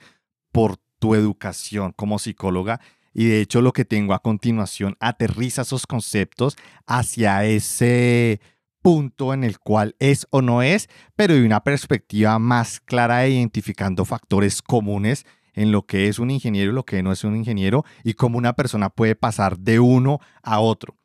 [0.52, 2.78] por tu educación como psicóloga.
[3.14, 8.42] Y de hecho lo que tengo a continuación aterriza esos conceptos hacia ese
[8.82, 13.30] punto en el cual es o no es, pero de una perspectiva más clara de
[13.30, 17.36] identificando factores comunes en lo que es un ingeniero y lo que no es un
[17.36, 20.98] ingeniero y cómo una persona puede pasar de uno a otro.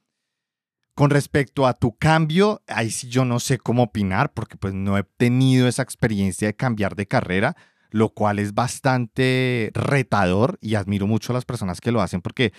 [0.95, 4.95] Con respecto a tu cambio, ahí sí yo no sé cómo opinar porque pues no
[4.97, 7.55] he tenido esa experiencia de cambiar de carrera,
[7.89, 12.53] lo cual es bastante retador y admiro mucho a las personas que lo hacen porque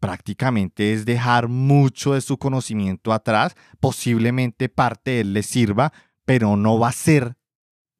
[0.00, 5.92] prácticamente es dejar mucho de su conocimiento atrás, posiblemente parte de él le sirva,
[6.24, 7.36] pero no va a ser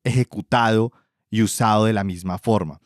[0.04, 0.92] ejecutado
[1.30, 2.80] y usado de la misma forma.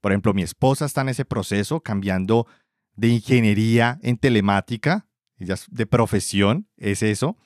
[0.00, 2.46] Por ejemplo, mi esposa está en ese proceso cambiando
[2.94, 5.06] de ingeniería en telemática
[5.38, 7.36] ella de profesión, es eso,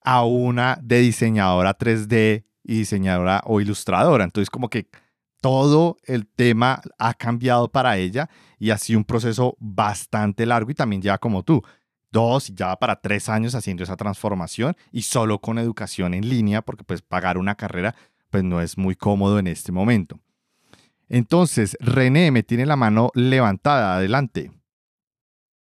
[0.00, 4.24] a una de diseñadora 3D y diseñadora o ilustradora.
[4.24, 4.88] Entonces como que
[5.40, 10.74] todo el tema ha cambiado para ella y ha sido un proceso bastante largo y
[10.74, 11.62] también lleva como tú,
[12.12, 16.84] dos ya para tres años haciendo esa transformación y solo con educación en línea porque
[16.84, 17.94] pues pagar una carrera
[18.30, 20.20] pues no es muy cómodo en este momento.
[21.08, 24.50] Entonces, René me tiene la mano levantada, adelante.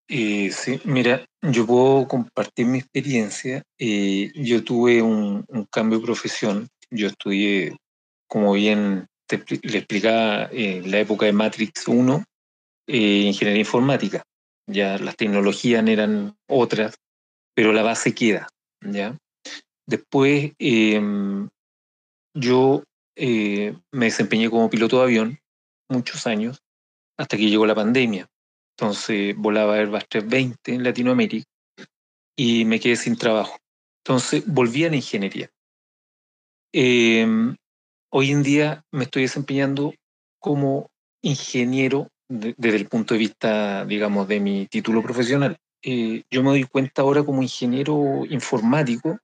[0.09, 3.63] Eh, sí, mira, yo puedo compartir mi experiencia.
[3.77, 6.67] Eh, yo tuve un, cambio de profesión.
[6.89, 7.75] Yo estudié,
[8.27, 12.23] como bien le explicaba, en la época de Matrix 1,
[12.87, 14.23] eh, ingeniería informática.
[14.69, 16.95] Ya las tecnologías eran otras,
[17.53, 18.47] pero la base queda.
[18.81, 19.17] ¿ya?
[19.85, 21.49] Después, em,
[22.33, 22.83] yo
[23.17, 25.39] me desempeñé como piloto de avión
[25.89, 26.59] muchos años,
[27.17, 28.29] hasta que llegó la pandemia.
[28.79, 31.49] Entonces volaba Airbus 320 en Latinoamérica
[32.37, 33.57] y me quedé sin trabajo.
[34.03, 35.49] Entonces volví a la ingeniería.
[36.71, 37.55] Em,
[38.11, 39.95] hoy en día me estoy desempeñando
[40.39, 40.91] como
[41.23, 45.57] ingeniero desde el punto de vista, digamos, de mi título profesional.
[45.81, 49.17] Eh, yo me doy cuenta ahora como ingeniero informático,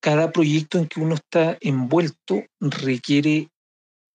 [0.00, 3.50] cada proyecto en que uno está envuelto requiere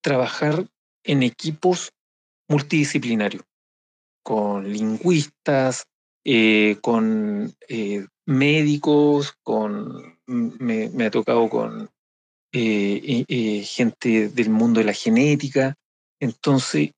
[0.02, 0.66] trabajar
[1.04, 1.92] en equipos
[2.48, 3.44] multidisciplinarios
[4.24, 5.86] con lingüistas,
[6.24, 11.90] eh, con eh, médicos, con, me, ha tocado con
[12.52, 15.76] eh, gente del mundo de la genética.
[16.20, 16.92] Entonces,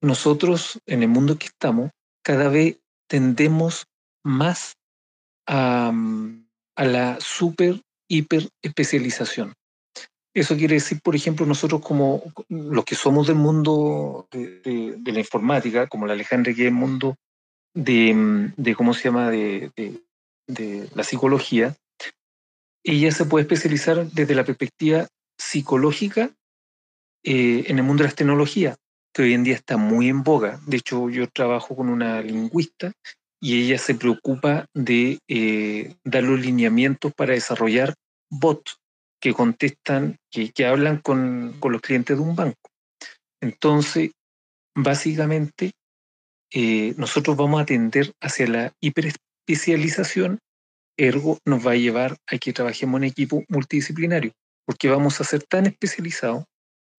[0.00, 1.90] nosotros en el mundo que estamos,
[2.22, 3.86] cada vez tendemos
[4.24, 4.74] más
[5.46, 9.54] a, mm, a la super, hiper especialización.
[10.34, 15.88] Eso quiere decir, por ejemplo, nosotros como los que somos del mundo de, la informática,
[15.88, 17.16] como la Alejandra que es el mundo
[17.74, 19.70] de, ¿cómo se llama?, de,
[20.94, 21.76] la psicología,
[22.84, 25.06] ella se puede especializar desde la perspectiva
[25.38, 26.30] psicológica
[27.24, 28.76] eh, en el mundo de las tecnologías,
[29.14, 30.60] que hoy en día está muy en boga.
[30.66, 32.92] De hecho, yo trabajo con una lingüista
[33.40, 37.94] y ella se preocupa de eh, dar los lineamientos para desarrollar
[38.30, 38.81] bots
[39.22, 42.70] que contestan, que, hablan con, los clientes de un banco.
[43.40, 44.10] Entonces,
[44.74, 45.70] básicamente,
[46.52, 50.40] eh, nosotros vamos a atender hacia la hiperespecialización,
[50.98, 54.32] ergo nos va a llevar a que trabajemos en equipo multidisciplinario,
[54.66, 56.44] porque vamos a ser tan especializados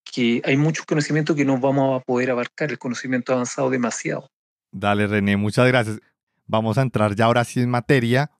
[0.10, 4.30] que hay mucho conocimiento que no vamos a poder abarcar, el conocimiento avanzado demasiado.
[4.72, 6.00] Dale, René, muchas gracias.
[6.46, 8.32] Vamos a entrar ya ahora sí en materia.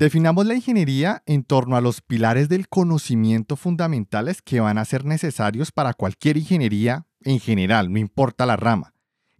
[0.00, 5.04] Definamos la ingeniería en torno a los pilares del conocimiento fundamentales que van a ser
[5.04, 8.94] necesarios para cualquier ingeniería en general, no importa la rama.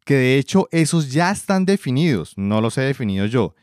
[0.05, 3.55] Que de hecho esos ya están definidos, no los he definido yo.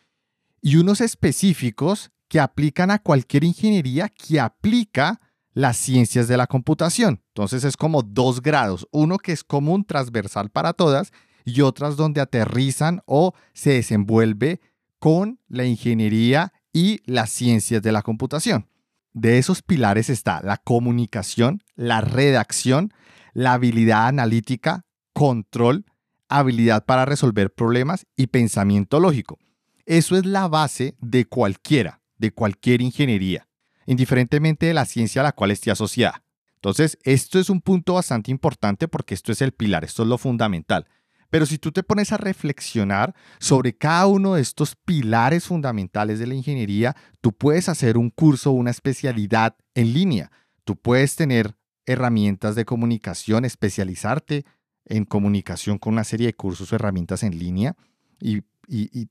[0.60, 5.22] Y unos específicos que aplican a cualquier ingeniería que aplica
[5.54, 7.22] las ciencias de la computación.
[7.28, 11.12] Entonces es como dos grados, uno que es común, transversal para todas,
[11.46, 14.62] y otras donde aterrizan o se desenvuelve
[14.98, 18.68] con la ingeniería y las ciencias de la computación.
[19.12, 22.94] De esos pilares está la comunicación, la redacción,
[23.34, 25.86] la habilidad analítica, control,
[26.30, 29.40] habilidad para resolver problemas y pensamiento lógico.
[29.88, 33.48] Eso es la base de cualquiera, de cualquier ingeniería,
[33.88, 36.24] indiferentemente de la ciencia a la cual esté asociada.
[36.54, 40.20] Entonces, esto es un punto bastante importante porque esto es el pilar, esto es lo
[40.20, 40.86] fundamental.
[41.30, 46.28] Pero si tú te pones a reflexionar sobre cada uno de estos pilares fundamentales de
[46.28, 50.32] la ingeniería, tú puedes hacer un curso, una especialidad en línea.
[50.64, 51.56] Tú puedes tener
[51.86, 54.46] herramientas de comunicación, especializarte
[54.86, 57.76] en comunicación con una serie de cursos o herramientas en línea
[58.20, 58.44] y,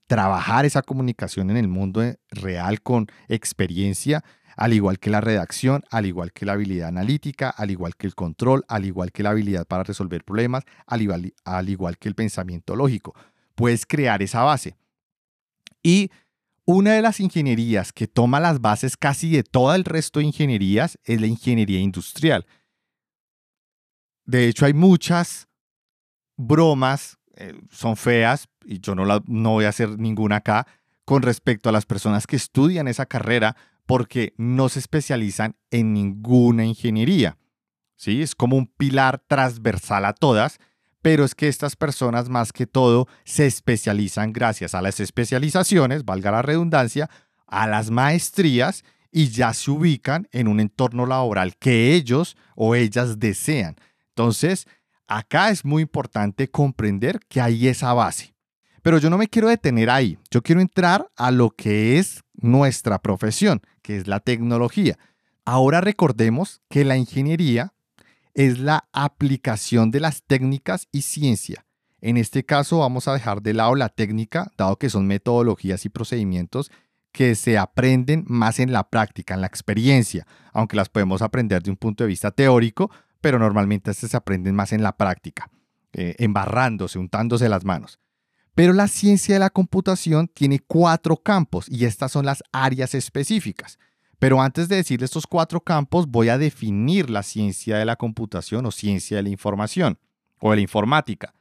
[0.07, 4.23] trabajar esa comunicación en el mundo real con experiencia
[4.57, 8.15] al igual que la redacción, al igual que la habilidad analítica, al igual que el
[8.15, 12.15] control, al igual que la habilidad para resolver problemas, al igual, al igual que el
[12.15, 13.15] pensamiento lógico.
[13.55, 14.77] Puedes crear esa base.
[15.83, 16.11] Y
[16.65, 20.99] una de las ingenierías que toma las bases casi de todo el resto de ingenierías
[21.05, 22.47] es la ingeniería industrial.
[24.25, 25.49] De hecho, hay muchas
[26.37, 30.67] bromas, eh, son feas, y yo no, la, no voy a hacer ninguna acá,
[31.05, 33.57] con respecto a las personas que estudian esa carrera,
[33.87, 37.39] porque no se especializan en ninguna ingeniería.
[37.97, 38.23] ¿sí?
[38.23, 40.59] Es como un pilar transversal a todas,
[41.03, 46.33] pero es que estas personas más que todo se especializan gracias a las especializaciones, valga
[46.33, 47.09] la redundancia,
[47.47, 53.21] a las maestrías y ya se ubican en un entorno laboral que ellos o ellas
[53.21, 53.77] desean.
[54.09, 54.67] Entonces,
[55.07, 58.35] acá es muy importante comprender que hay esa base.
[58.83, 63.01] Pero yo no me quiero detener ahí, yo quiero entrar a lo que es nuestra
[63.01, 64.97] profesión, que es la tecnología.
[65.45, 67.73] Ahora recordemos que la ingeniería
[68.35, 71.67] es la aplicación de las técnicas y ciencia.
[72.01, 75.89] En este caso vamos a dejar de lado la técnica, dado que son metodologías y
[75.89, 76.71] procedimientos
[77.11, 81.71] que se aprenden más en la práctica, en la experiencia, aunque las podemos aprender de
[81.71, 82.91] un punto de vista teórico,
[83.21, 85.51] pero normalmente estas se aprenden más en la práctica,
[85.93, 87.99] eh, embarrándose, untándose las manos.
[88.55, 93.79] Pero la ciencia de la computación tiene cuatro campos y estas son las áreas específicas.
[94.19, 98.65] Pero antes de decir estos cuatro campos, voy a definir la ciencia de la computación
[98.65, 99.99] o ciencia de la información
[100.41, 101.35] o de la informática.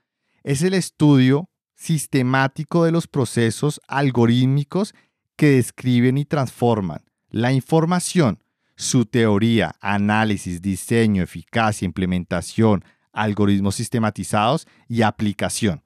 [0.43, 4.93] Es el estudio sistemático de los procesos algorítmicos
[5.35, 8.39] que describen y transforman la información,
[8.75, 15.83] su teoría, análisis, diseño, eficacia, implementación, algoritmos sistematizados y aplicación.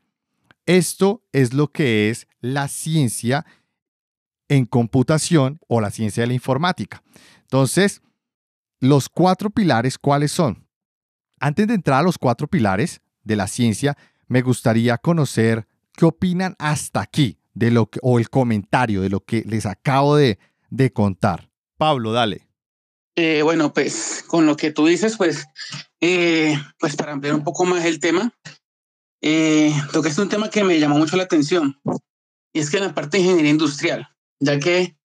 [0.66, 3.46] Esto es lo que es la ciencia
[4.48, 7.04] en computación o la ciencia de la informática.
[7.42, 8.02] Entonces,
[8.80, 10.68] los cuatro pilares, ¿cuáles son?
[11.40, 16.56] Antes de entrar a los cuatro pilares de la ciencia, me gustaría conocer qué opinan
[16.60, 20.40] hasta aquí de lo que, o el comentario de lo que les acabo de,
[20.94, 21.50] contar.
[21.78, 22.49] Pablo, dale.
[23.22, 25.46] Eh, bueno, pues con lo que tú dices, pues,
[26.00, 28.34] eh, pues para ampliar un poco más el tema,
[29.22, 29.74] eh,
[30.06, 31.78] es un tema que me llamó mucho la atención,
[32.54, 34.08] y es que en la parte de ingeniería industrial,
[34.40, 34.96] ya que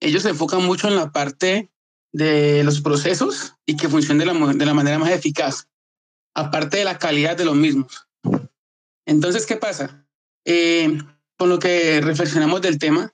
[0.00, 1.68] ellos se enfocan mucho en la parte
[2.12, 5.68] de los procesos y que funcionen de la, de la manera más eficaz,
[6.32, 8.06] aparte de la calidad de los mismos.
[9.04, 10.06] Entonces, ¿qué pasa?
[10.44, 10.96] Eh,
[11.36, 13.12] con lo que reflexionamos del tema,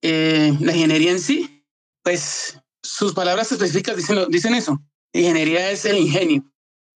[0.00, 1.64] eh, la ingeniería en sí,
[2.04, 4.80] pues sus palabras específicas dicen, dicen eso.
[5.12, 6.44] Ingeniería es el ingenio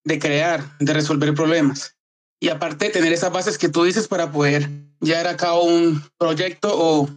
[0.05, 1.97] de crear, de resolver problemas
[2.41, 4.69] y aparte de tener esas bases que tú dices para poder
[5.01, 7.09] llevar a cabo un proyecto o,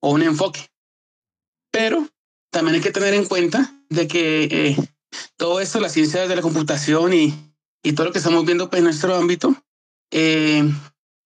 [0.00, 0.70] o un enfoque.
[1.72, 2.08] Pero
[2.50, 4.76] también hay que tener en cuenta de que eh,
[5.36, 8.78] todo esto, las ciencias de la computación y, y todo lo que estamos viendo pues,
[8.78, 9.54] en nuestro ámbito,
[10.12, 10.64] eh,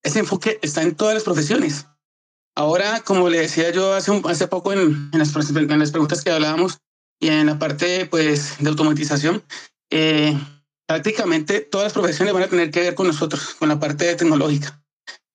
[0.03, 1.87] ese enfoque está en todas las profesiones.
[2.55, 6.31] Ahora, como le decía yo hace, hace poco en, en, las, en las preguntas que
[6.31, 6.79] hablábamos
[7.23, 9.45] y en la parte pues, de automatización,
[9.91, 10.37] eh,
[10.89, 14.85] prácticamente todas las profesiones van a tener que ver con nosotros, con la parte tecnológica,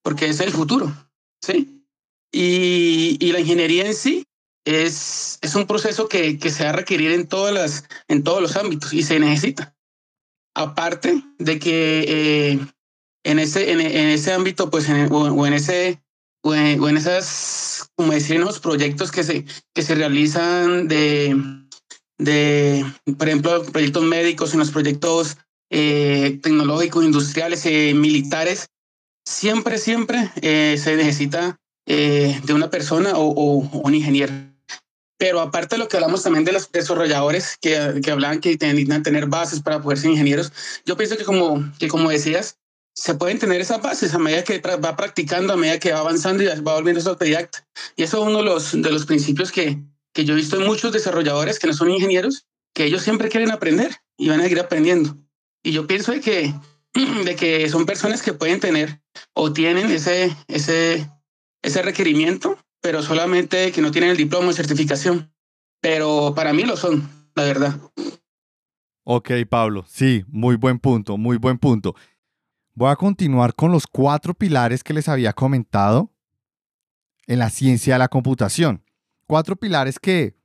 [0.03, 0.93] porque es el futuro,
[1.41, 1.85] ¿sí?
[2.29, 4.25] Y, y la ingeniería en sí
[4.65, 8.41] es, es un proceso que, que se va a requerir en, todas las, en todos
[8.41, 9.73] los ámbitos y se necesita.
[10.55, 12.59] aparte de que eh,
[13.23, 16.03] en, ese, en, ese ámbito, pues, o, en ese,
[16.41, 21.63] o en, esas, como decir, los proyectos que se, que se realizan de,
[22.17, 22.85] de,
[23.17, 25.37] por ejemplo, proyectos médicos, en los proyectos
[25.69, 28.67] eh, tecnológicos, industriales, eh, militares,
[29.25, 34.33] siempre, siempre se necesita de una persona o, o, un ingeniero.
[35.17, 39.03] Pero aparte de lo que hablamos también de los desarrolladores que, que hablaban que necesitan
[39.03, 40.51] tener bases para poder ser ingenieros,
[40.85, 42.57] yo pienso que como, que como decías,
[42.97, 46.41] se pueden tener esas bases a medida que va practicando, a medida que va avanzando
[46.41, 47.63] y va volviendo autodidacta.
[47.95, 49.79] Y eso es uno de los, de los principios que,
[50.17, 53.51] que yo he visto en muchos desarrolladores que no son ingenieros, que ellos siempre quieren
[53.51, 55.15] aprender y van a seguir aprendiendo.
[55.61, 56.55] Y yo pienso de que,
[57.23, 58.99] de que son personas que pueden tener
[59.33, 61.07] o tienen ese, ese,
[61.61, 65.31] ese requerimiento pero solamente que no tienen el diploma de certificación.
[65.81, 67.79] Pero para mí lo son, la verdad.
[69.03, 71.95] Ok, Pablo, sí, muy buen punto, muy buen punto.
[72.73, 76.11] Voy a continuar con los cuatro pilares que les había comentado
[77.25, 78.86] en la ciencia de la computación.
[79.27, 80.35] Cuatro pilares que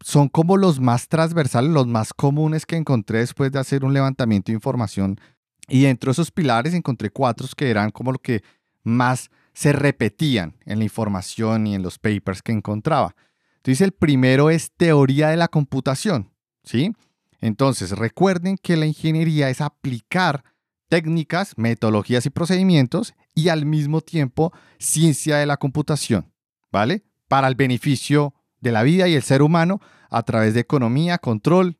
[0.00, 4.52] son como los más transversales, los más comunes que encontré después de hacer un levantamiento
[4.52, 5.20] de información.
[5.68, 8.42] Y dentro de esos pilares encontré cuatro que eran como lo que
[8.84, 13.16] más se repetían en la información y en los papers que encontraba.
[13.56, 16.30] Entonces el primero es teoría de la computación,
[16.62, 16.92] ¿sí?
[17.40, 20.44] Entonces recuerden que la ingeniería es aplicar
[20.88, 26.32] técnicas, metodologías y procedimientos y al mismo tiempo ciencia de la computación,
[26.70, 27.04] ¿vale?
[27.28, 31.78] Para el beneficio de la vida y el ser humano a través de economía, control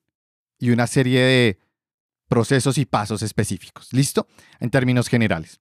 [0.58, 1.58] y una serie de
[2.28, 3.92] procesos y pasos específicos.
[3.92, 4.26] ¿Listo?
[4.60, 5.60] En términos generales.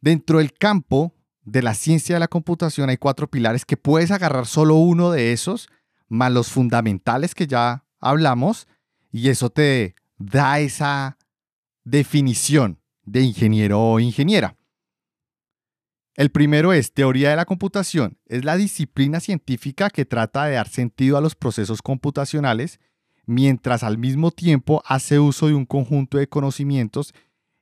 [0.00, 4.46] Dentro del campo de la ciencia de la computación hay cuatro pilares que puedes agarrar
[4.46, 5.68] solo uno de esos,
[6.08, 8.66] más los fundamentales que ya hablamos,
[9.12, 11.18] y eso te da esa
[11.84, 14.56] definición de ingeniero o ingeniera.
[16.16, 18.18] El primero es teoría de la computación.
[18.26, 22.78] Es la disciplina científica que trata de dar sentido a los procesos computacionales
[23.26, 27.14] mientras al mismo tiempo hace uso de un conjunto de conocimientos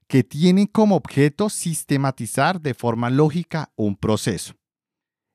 [0.06, 4.54] que tienen como objeto sistematizar de forma lógica un proceso.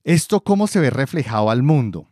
[0.04, 2.08] ¿Esto cómo se ve reflejado al mundo?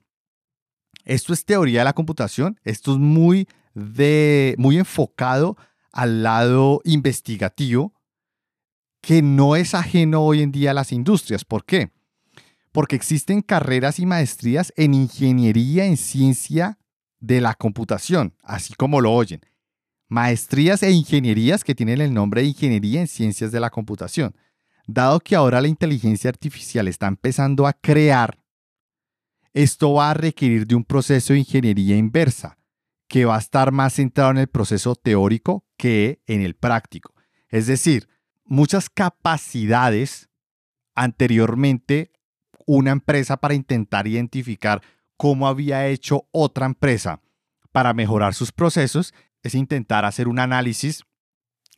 [1.03, 5.56] Esto es teoría de la computación, esto es muy, de, muy enfocado
[5.91, 7.93] al lado investigativo,
[9.06, 11.45] que no es ajeno hoy en día a las industrias.
[11.45, 11.91] ¿Por qué?
[12.72, 16.80] Porque existen carreras y maestrías en ingeniería en ciencia
[17.20, 19.41] de la computación, así como lo oyen
[20.08, 24.36] maestrías e ingenierías que tienen el nombre de Ingeniería en Ciencias de la Computación.
[24.88, 28.39] Dado que ahora la inteligencia artificial está empezando a crear,
[29.53, 32.58] esto va a requerir de un proceso de ingeniería inversa,
[33.08, 37.14] que va a estar más centrado en el proceso teórico que en el práctico.
[37.49, 38.08] Es decir,
[38.46, 40.30] muchas capacidades
[40.96, 42.12] anteriormente
[42.66, 44.82] una empresa para intentar identificar
[45.18, 47.22] cómo había hecho otra empresa
[47.72, 51.04] para mejorar sus procesos es intentar hacer un análisis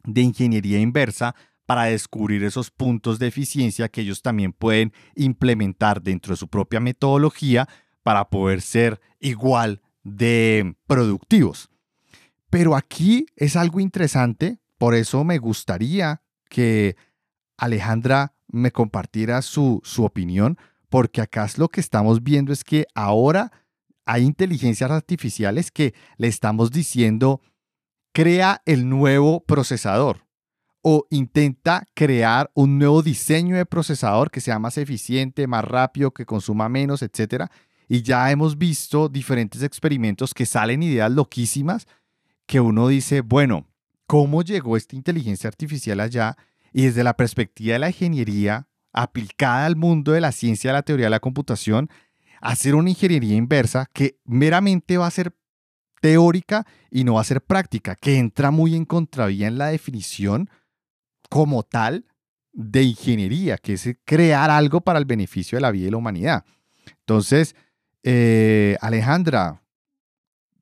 [0.04, 6.34] de ingeniería inversa para descubrir esos puntos de eficiencia que ellos también pueden implementar dentro
[6.34, 7.68] de su propia metodología
[8.04, 11.70] para poder ser igual de productivos.
[12.50, 16.96] Pero aquí es algo interesante, por eso me gustaría que
[17.58, 20.58] Alejandra me compartiera su, su opinión,
[20.90, 23.52] porque acá lo que estamos viendo es que ahora
[24.06, 27.42] hay inteligencias artificiales que le estamos diciendo,
[28.14, 30.26] crea el nuevo procesador
[30.82, 36.26] o intenta crear un nuevo diseño de procesador que sea más eficiente, más rápido, que
[36.26, 37.48] consuma menos, etc.
[37.90, 41.88] Y ya hemos visto diferentes experimentos que salen ideas loquísimas
[42.46, 43.68] que uno dice, bueno,
[44.08, 46.38] ¿cómo llegó esta inteligencia artificial allá?
[46.74, 50.82] Y desde la perspectiva de la ingeniería aplicada al mundo de la ciencia, de la
[50.82, 51.90] teoría de la computación,
[52.42, 55.36] hacer una ingeniería inversa que meramente va a ser
[56.02, 60.50] teórica y no va a ser práctica, que entra muy en contravía en la definición
[61.30, 62.06] como tal
[62.54, 66.46] de ingeniería, que es crear algo para el beneficio de la vida y la humanidad.
[67.00, 67.56] Entonces,
[68.04, 69.64] eh, Alejandra,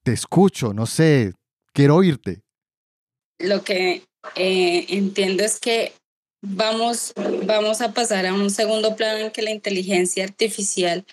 [0.04, 1.34] te escucho, no sé,
[1.74, 2.45] quiero oírte.
[3.40, 4.04] Lo que
[4.36, 5.94] eh, entiendo es que
[6.42, 7.14] vamos,
[7.44, 11.06] vamos a pasar a un segundo plano en que la inteligencia artificial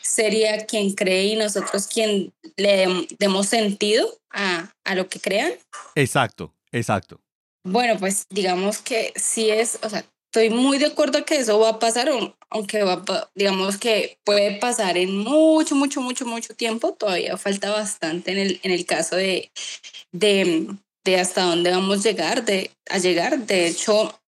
[0.00, 5.52] sería quien cree y nosotros quien le demos sentido a, a lo que crean.
[5.94, 7.20] Exacto, exacto.
[7.64, 11.70] Bueno, pues digamos que sí es, o sea, estoy muy de acuerdo que eso va
[11.70, 12.10] a pasar,
[12.50, 13.04] aunque va,
[13.34, 18.60] digamos que puede pasar en mucho, mucho, mucho, mucho tiempo, todavía falta bastante en el,
[18.62, 19.52] en el caso de,
[20.10, 20.66] de,
[21.04, 23.46] de hasta dónde vamos a llegar, de, a llegar.
[23.46, 24.20] De hecho,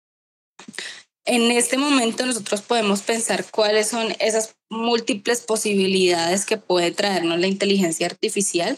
[1.26, 7.48] en este momento nosotros podemos pensar cuáles son esas múltiples posibilidades que puede traernos la
[7.48, 8.78] inteligencia artificial,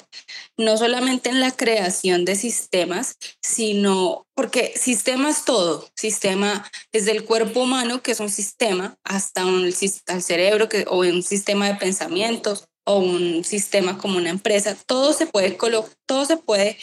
[0.57, 7.23] no solamente en la creación de sistemas, sino porque sistema es todo, sistema desde el
[7.23, 11.75] cuerpo humano, que es un sistema, hasta un, el cerebro, que, o un sistema de
[11.75, 15.57] pensamientos, o un sistema como una empresa, todo se puede,
[16.05, 16.77] todo se puede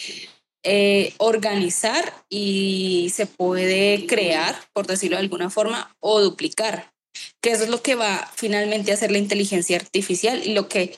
[0.63, 6.93] eh, organizar y se puede crear, por decirlo de alguna forma, o duplicar,
[7.41, 10.97] que eso es lo que va finalmente a hacer la inteligencia artificial y lo que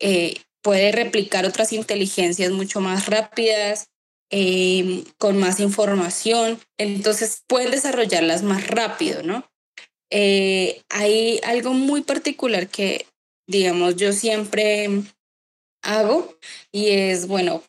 [0.00, 3.88] eh, puede replicar otras inteligencias mucho más rápidas,
[4.30, 9.48] em, con más información, entonces pueden desarrollarlas más rápido, ¿no?
[10.10, 13.06] Eh, hay algo muy particular que,
[13.48, 15.02] digamos, yo siempre
[15.82, 16.36] hago
[16.72, 17.62] y es, bueno,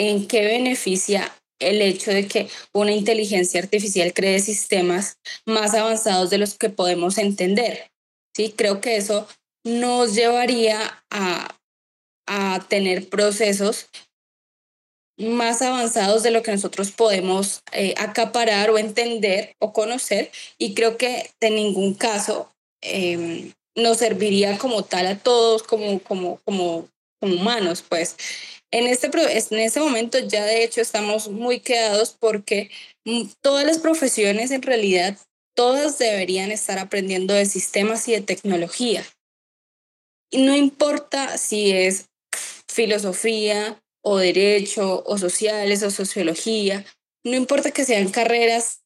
[0.00, 6.38] ¿en qué beneficia el hecho de que una inteligencia artificial cree sistemas más avanzados de
[6.38, 7.90] los que podemos entender?
[8.34, 8.54] ¿Sí?
[8.56, 9.28] Creo que eso
[9.64, 11.54] nos llevaría a,
[12.26, 13.88] a tener procesos
[15.18, 20.96] más avanzados de lo que nosotros podemos eh, acaparar o entender o conocer y creo
[20.96, 26.88] que de ningún caso em, nos serviría como tal a todos como, como, como,
[27.20, 28.16] como humanos, pues.
[28.72, 32.70] En este, en este momento ya de hecho estamos muy quedados porque
[33.04, 35.18] mm, todas las profesiones en realidad,
[35.56, 39.04] todas deberían estar aprendiendo de sistemas y de tecnología.
[40.30, 42.06] Y no importa si es
[42.68, 46.84] filosofía o derecho o sociales o sociología,
[47.24, 48.79] no importa que sean carreras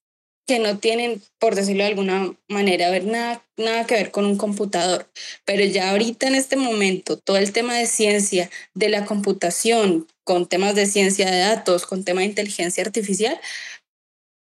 [0.47, 4.37] que no tienen, por decirlo de alguna manera, ver nada, nada que ver con un
[4.37, 5.11] computador.
[5.45, 10.47] Pero ya ahorita en este momento, todo el tema de ciencia, de la computación, con
[10.47, 13.41] temas de ciencia de datos, con tema de inteligencia artificial,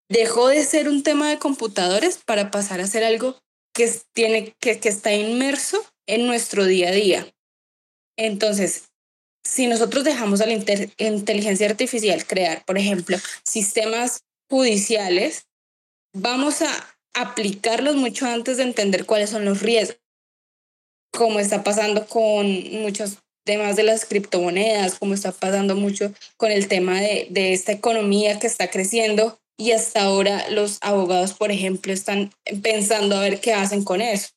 [0.09, 3.38] dejó de ser un tema de computadores para pasar a ser algo
[3.72, 7.34] que, tiene, que, que está inmerso en nuestro día a día.
[8.16, 8.90] Entonces,
[9.45, 15.47] si nosotros dejamos a la inteligencia artificial crear, por ejemplo, sistemas judiciales,
[16.14, 20.00] vamos a aplicarlos mucho antes de entender cuáles son los riesgos,
[21.12, 22.46] como está pasando con
[22.80, 27.72] muchos temas de las criptomonedas, como está pasando mucho con el tema de, de esta
[27.72, 33.40] economía que está creciendo y hasta ahora los abogados, por ejemplo, están pensando a ver
[33.40, 34.30] qué hacen con eso.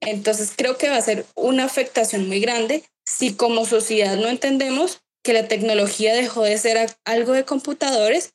[0.00, 5.00] Entonces creo que va a ser una afectación muy grande si como sociedad no entendemos
[5.22, 8.32] que la tecnología dejó de ser algo de computadores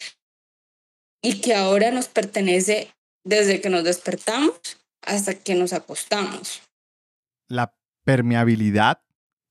[1.21, 2.91] y que ahora nos pertenece
[3.23, 4.59] desde que nos despertamos
[5.01, 6.61] hasta que nos acostamos.
[7.47, 9.01] La permeabilidad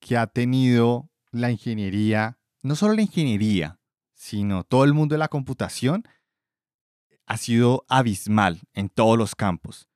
[0.01, 3.79] que ha tenido la ingeniería, no solo la ingeniería,
[4.14, 6.05] sino todo el mundo de la computación,
[7.27, 9.89] ha sido abismal en todos los campos.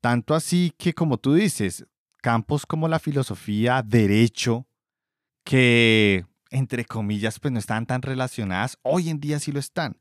[0.00, 1.84] Tanto así que, como tú dices,
[2.22, 4.66] campos como la filosofía, derecho,
[5.44, 9.98] que entre comillas pues no están tan relacionadas, hoy en día sí lo están.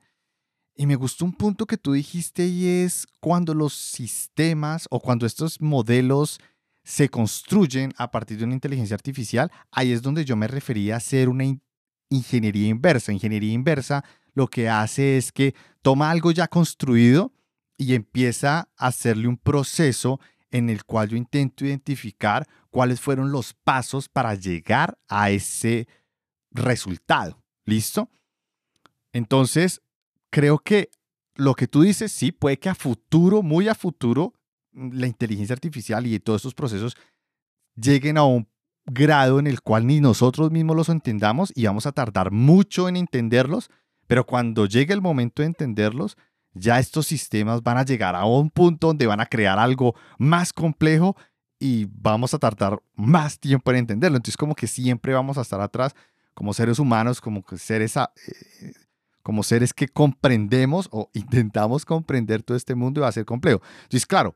[0.76, 5.26] Y me gustó un punto que tú dijiste y es cuando los sistemas o cuando
[5.26, 6.40] estos modelos
[6.84, 10.98] se construyen a partir de una inteligencia artificial, ahí es donde yo me refería a
[10.98, 11.46] hacer una
[12.10, 13.14] ingeniería inversa.
[13.14, 14.04] Ingeniería inversa
[14.34, 17.32] lo que hace es que toma algo ya construido
[17.78, 20.20] y empieza a hacerle un proceso
[20.52, 25.88] en el cual yo intento identificar cuáles fueron los pasos para llegar a ese
[26.52, 27.42] resultado.
[27.66, 28.10] ¿Listo?
[29.12, 29.82] Entonces,
[30.30, 30.90] creo que
[31.36, 34.34] lo que tú dices, sí, puede que a futuro, muy a futuro,
[34.72, 36.96] la inteligencia artificial y todos estos procesos
[37.76, 38.48] lleguen a un
[38.86, 42.98] grado en el cual ni nosotros mismos los entendamos y vamos a tardar mucho en
[42.98, 43.70] entenderlos,
[44.08, 46.18] pero cuando llegue el momento de entenderlos,
[46.54, 50.54] ya estos sistemas van a llegar a un punto donde van a crear algo más
[50.54, 51.16] complejo
[51.60, 54.18] y vamos a tardar más tiempo en entenderlo.
[54.18, 55.94] Entonces como que siempre vamos a estar atrás
[56.34, 58.74] como seres humanos, como seres eh,
[59.26, 63.60] como seres que comprendemos o intentamos comprender todo este mundo y va a ser complejo.
[63.78, 64.36] Entonces, claro,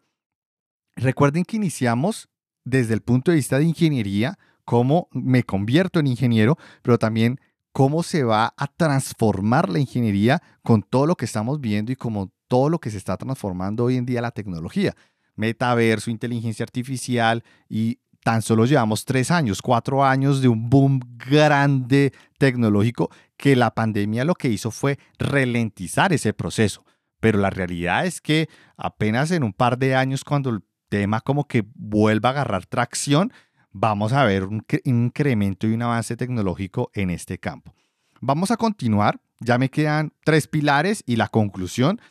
[0.96, 2.28] recuerden que iniciamos
[2.66, 7.40] desde el punto de vista de ingeniería, cómo me convierto en ingeniero, pero también
[7.72, 12.32] cómo se va a transformar la ingeniería con todo lo que estamos viendo y como
[12.48, 14.96] todo lo que se está transformando hoy en día la tecnología.
[15.36, 22.14] Metaverso, inteligencia artificial y tan solo llevamos tres años, cuatro años de un boom grande
[22.38, 26.86] tecnológico que la pandemia lo que hizo fue ralentizar ese proceso.
[27.20, 31.48] Pero la realidad es que apenas en un par de años, cuando el tema como
[31.48, 33.32] que vuelva a agarrar tracción,
[33.72, 37.74] vamos a ver un incremento y un avance tecnológico en este campo.
[38.22, 42.02] Vamos a continuar Ya me quedan tres pilares y la conclusión.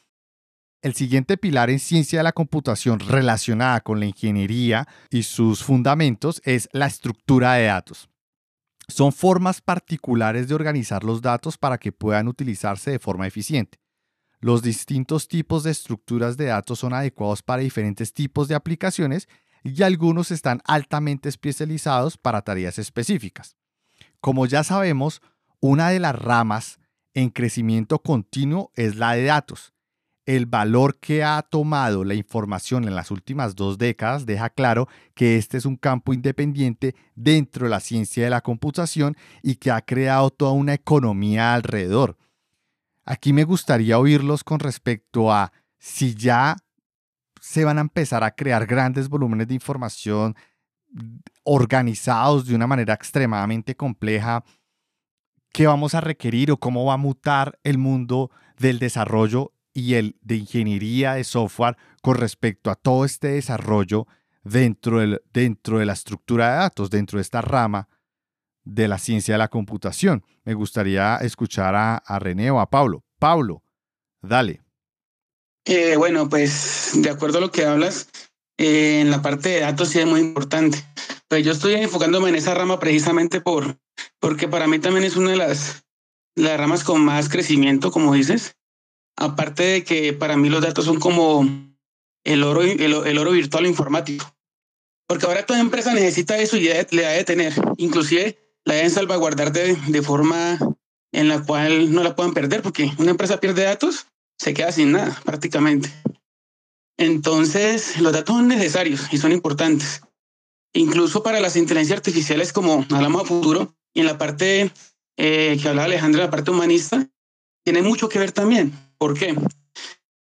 [0.81, 6.41] El siguiente pilar en ciencia de la computación relacionada con la ingeniería y sus fundamentos
[6.45, 8.09] es la estructura de datos.
[8.87, 13.81] Son formas particulares de organizar los datos para que puedan utilizarse de forma eficiente.
[14.41, 19.29] Los distintos tipos de estructuras de datos son adecuados para diferentes tipos de aplicaciones
[19.65, 23.57] y algunos están altamente especializados para tareas específicas.
[24.21, 25.23] Como ya sabemos,
[25.59, 26.79] una de las ramas
[27.15, 29.75] en crecimiento continuo es la de datos.
[30.29, 35.37] El valor que ha tomado la información en las últimas dos décadas deja claro que
[35.39, 39.81] este es un campo independiente dentro de la ciencia de la computación y que ha
[39.81, 42.19] creado toda una economía alrededor.
[43.07, 46.59] Aquí me gustaría oírlos con respecto a si ya
[47.41, 50.37] se van a empezar a crear grandes volúmenes de información
[51.43, 54.45] organizados de una manera extremadamente compleja,
[55.55, 60.17] qué vamos a requerir o cómo va a mutar el mundo del desarrollo y el
[60.23, 64.09] de ingeniería de software con respecto a todo este desarrollo
[64.43, 67.89] dentro, del, dentro de la estructura de datos, dentro de esta rama
[68.65, 70.25] de la ciencia de la computación.
[70.45, 73.05] Me gustaría escuchar a, a René o a Pablo.
[73.21, 73.63] Pablo,
[74.21, 74.63] dale.
[75.65, 78.09] Eh, bueno, pues de acuerdo a lo que hablas,
[78.57, 80.79] eh, en la parte de datos sí es muy importante.
[81.29, 83.79] Pues yo estoy enfocándome en esa rama precisamente por,
[84.19, 85.85] porque para mí también es una de las,
[86.35, 88.58] las ramas con más crecimiento, como dices.
[89.21, 91.45] Aparte de que para mí los datos son como
[92.25, 94.33] el oro, el, oro virtual informático.
[95.09, 97.53] Porque ahora toda empresa necesita eso y le debe de tener.
[97.79, 100.59] Inclusive la deben salvaguardar de, de forma
[101.13, 104.07] en la cual no la puedan perder, porque una empresa pierde datos,
[104.39, 105.91] se queda sin nada prácticamente.
[106.97, 110.03] Entonces, los datos son necesarios y son importantes.
[110.75, 114.71] Incluso para las inteligencias artificiales, como hablamos a futuro, y en la parte
[115.17, 117.09] eh, que hablaba Alejandra, la parte humanista,
[117.65, 118.73] tiene mucho que ver también.
[118.99, 119.35] ¿Por qué?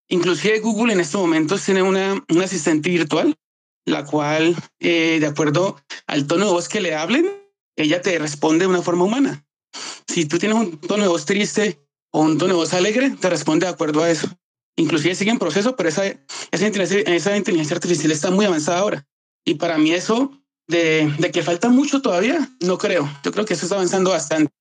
[0.08, 3.36] Inclusive Google en estos momentos tiene una, una asistente virtual,
[3.84, 7.30] la cual, eh, de acuerdo al tono de voz que le hablen,
[7.76, 9.44] ella te responde de una forma humana.
[10.06, 11.80] Si tú tienes un tono de voz triste
[12.12, 14.28] o un tono de voz alegre, te responde de acuerdo a eso.
[14.76, 19.06] Inclusive sigue en proceso, pero esa, esa, inteligencia, esa inteligencia artificial está muy avanzada ahora.
[19.44, 20.32] Y para mí eso
[20.68, 23.08] de, de que falta mucho todavía, no creo.
[23.24, 24.52] Yo creo que eso está avanzando bastante.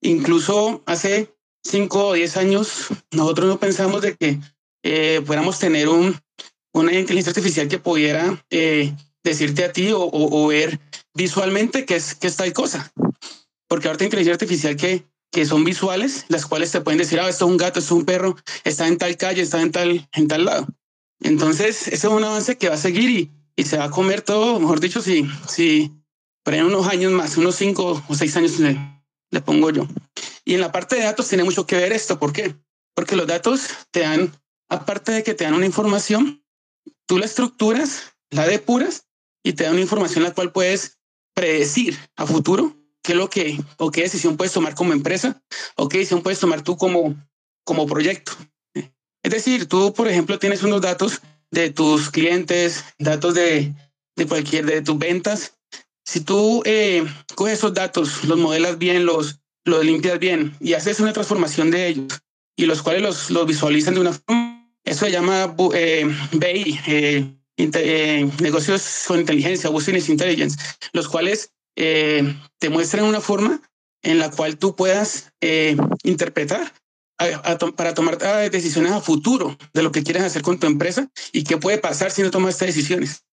[0.00, 1.34] Incluso hace
[1.64, 4.38] cinco o diez años, nosotros no pensamos de que
[4.82, 6.16] eh, pudiéramos tener un,
[6.72, 8.94] una inteligencia artificial que pudiera eh,
[9.24, 10.78] decirte a ti o, o, ver
[11.14, 12.92] visualmente qué es, qué es tal cosa.
[13.68, 17.28] Porque ahorita hay inteligencia artificial que, que son visuales, las cuales te pueden decir, ah,
[17.28, 20.08] esto es un gato, esto es un perro, está en tal calle, está en tal,
[20.12, 20.66] en tal lado.
[21.20, 24.22] Entonces, ese es un avance que va a seguir y, y se va a comer
[24.22, 25.92] todo, mejor dicho, si, si
[26.44, 28.78] pero en unos años más, unos cinco o seis años le,
[29.30, 29.86] le pongo yo.
[30.48, 32.18] Y en la parte de datos tiene mucho que ver esto.
[32.18, 32.56] ¿Por qué?
[32.94, 34.32] Porque los datos te dan,
[34.70, 36.42] aparte de que te dan una información,
[37.04, 39.06] tú la estructuras, la depuras
[39.44, 41.00] y te dan una información la cual puedes
[41.34, 45.42] predecir a futuro qué es lo que o qué decisión puedes tomar como empresa
[45.76, 47.14] o qué decisión puedes tomar tú como,
[47.66, 48.32] como proyecto.
[48.72, 51.20] Es decir, tú, por ejemplo, tienes unos datos
[51.50, 53.74] de tus clientes, datos de,
[54.16, 55.58] de cualquier de tus ventas.
[56.06, 61.00] Si tú eh, coges esos datos, los modelas bien, los, los limpias bien y haces
[61.00, 62.20] una transformación de ellos
[62.56, 67.38] y los cuales los, los visualizan de una forma, eso se llama eh, BI, eh,
[67.58, 70.56] eh, negocios con inteligencia, business intelligence,
[70.92, 73.60] los cuales eh, te muestran una forma
[74.02, 76.72] en la cual tú puedas eh, interpretar
[77.76, 81.42] para tomar ah, decisiones a futuro de lo que quieres hacer con tu empresa y
[81.42, 83.24] qué puede pasar si no tomas estas decisiones.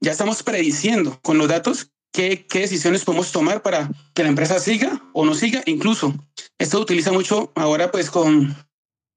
[0.00, 4.58] Ya estamos prediciendo con los datos qué, qué decisiones podemos tomar para que la empresa
[4.60, 5.62] siga o no siga.
[5.66, 6.14] Incluso
[6.58, 8.56] esto utiliza mucho ahora pues con,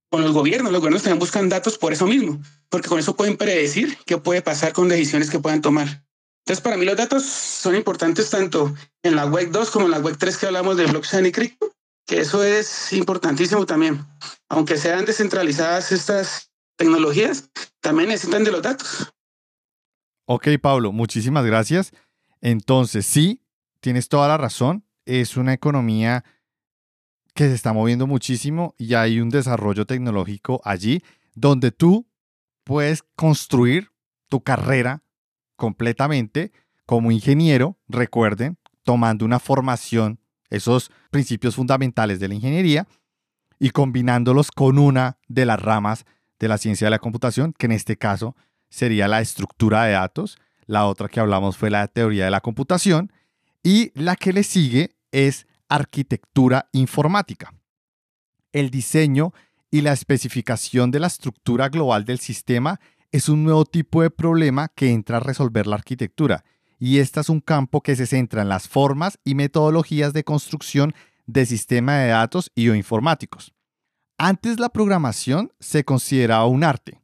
[0.10, 0.72] con los gobiernos.
[0.72, 4.42] Los gobiernos también buscan datos por eso mismo, porque con eso pueden predecir qué puede
[4.42, 6.04] pasar con decisiones que puedan tomar.
[6.46, 8.74] Entonces, para mí los datos son importantes tanto
[9.04, 11.72] en la web 2 como en la web 3 que hablamos de blockchain y cripto
[12.08, 14.06] que eso es importantísimo también.
[14.50, 17.50] Aunque sean descentralizadas estas tecnologías,
[17.82, 19.12] también necesitan de los datos.
[20.26, 21.92] Ok, Pablo, muchísimas gracias.
[22.42, 23.42] Entonces, sí,
[23.80, 24.84] tienes toda la razón.
[25.06, 26.24] Es una economía
[27.34, 31.04] que se está moviendo muchísimo y hay un desarrollo tecnológico allí
[31.36, 32.08] donde tú
[32.64, 33.92] puedes construir
[34.28, 35.04] tu carrera
[35.56, 36.52] completamente
[36.86, 40.20] como ingeniero, recuerden, tomando una formación
[40.50, 42.88] esos principios fundamentales de la ingeniería
[43.60, 46.06] y combinándolos con una de las ramas
[46.40, 48.36] de la ciencia de la computación, que en este caso
[48.70, 50.38] sería la estructura de datos.
[50.68, 53.12] La otra que hablamos fue la teoría de la computación.
[53.64, 57.54] Y la que le sigue es arquitectura informática.
[58.54, 59.34] el diseño
[59.70, 62.80] y la especificación de la estructura global del sistema
[63.12, 66.44] es un nuevo tipo de problema que entra a resolver la arquitectura.
[66.80, 70.94] Y este es un campo que se centra en las formas y metodologías de construcción
[71.26, 73.54] de sistemas de datos y o informáticos.
[74.18, 77.02] Antes la programación se consideraba un arte,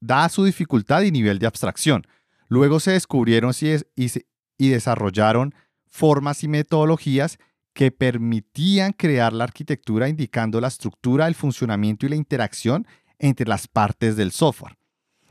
[0.00, 2.06] dada su dificultad y nivel de abstracción.
[2.50, 3.52] Luego se descubrieron
[3.94, 5.54] y desarrollaron
[5.86, 7.38] formas y metodologías
[7.72, 12.86] que permitían crear la arquitectura indicando la estructura, el funcionamiento y la interacción
[13.20, 14.76] entre las partes del software.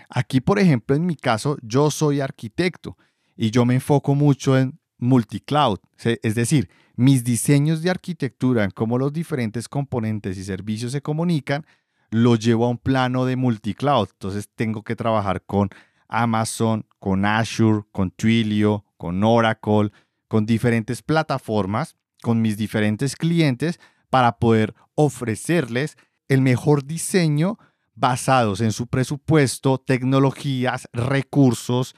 [0.09, 2.97] Aquí, por ejemplo, en mi caso, yo soy arquitecto
[3.35, 8.97] y yo me enfoco mucho en multicloud, es decir, mis diseños de arquitectura en cómo
[8.97, 11.65] los diferentes componentes y servicios se comunican,
[12.11, 14.07] lo llevo a un plano de multicloud.
[14.13, 15.69] Entonces tengo que trabajar con
[16.07, 19.91] Amazon, con Azure, con Twilio, con Oracle,
[20.27, 23.79] con diferentes plataformas, con mis diferentes clientes
[24.09, 25.97] para poder ofrecerles
[26.27, 27.57] el mejor diseño
[27.95, 31.95] basados en su presupuesto, tecnologías, recursos,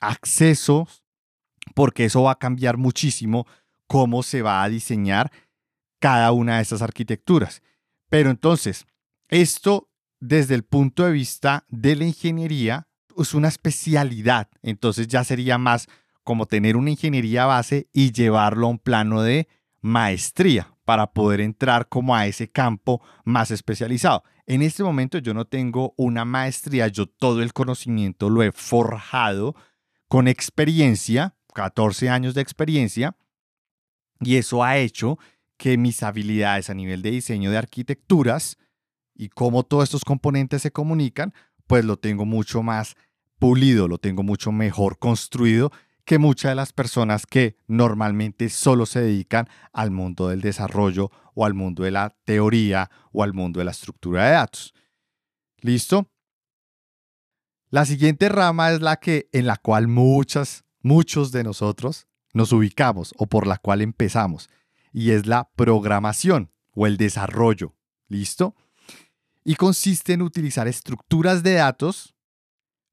[0.00, 1.02] accesos,
[1.74, 3.46] porque eso va a cambiar muchísimo
[3.86, 5.32] cómo se va a diseñar
[5.98, 7.62] cada una de esas arquitecturas.
[8.08, 8.86] Pero entonces,
[9.28, 9.90] esto
[10.20, 12.88] desde el punto de vista de la ingeniería
[13.22, 15.88] es una especialidad, entonces ya sería más
[16.24, 19.48] como tener una ingeniería base y llevarlo a un plano de
[19.80, 24.24] maestría para poder entrar como a ese campo más especializado.
[24.46, 29.54] En este momento yo no tengo una maestría, yo todo el conocimiento lo he forjado
[30.08, 33.16] con experiencia, 14 años de experiencia,
[34.20, 35.18] y eso ha hecho
[35.56, 38.58] que mis habilidades a nivel de diseño de arquitecturas
[39.14, 41.32] y cómo todos estos componentes se comunican,
[41.66, 42.96] pues lo tengo mucho más
[43.40, 45.72] pulido, lo tengo mucho mejor construido
[46.04, 51.44] que muchas de las personas que normalmente solo se dedican al mundo del desarrollo o
[51.44, 54.74] al mundo de la teoría o al mundo de la estructura de datos.
[55.60, 56.10] ¿Listo?
[57.70, 63.14] La siguiente rama es la que en la cual muchas muchos de nosotros nos ubicamos
[63.16, 64.50] o por la cual empezamos
[64.92, 67.74] y es la programación o el desarrollo.
[68.08, 68.54] ¿Listo?
[69.44, 72.14] Y consiste en utilizar estructuras de datos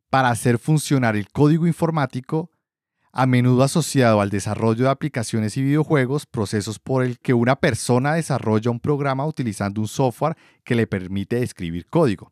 [0.10, 2.52] para hacer funcionar el código informático
[3.12, 8.14] a menudo asociado al desarrollo de aplicaciones y videojuegos, procesos por el que una persona
[8.14, 12.32] desarrolla un programa utilizando un software que le permite escribir código.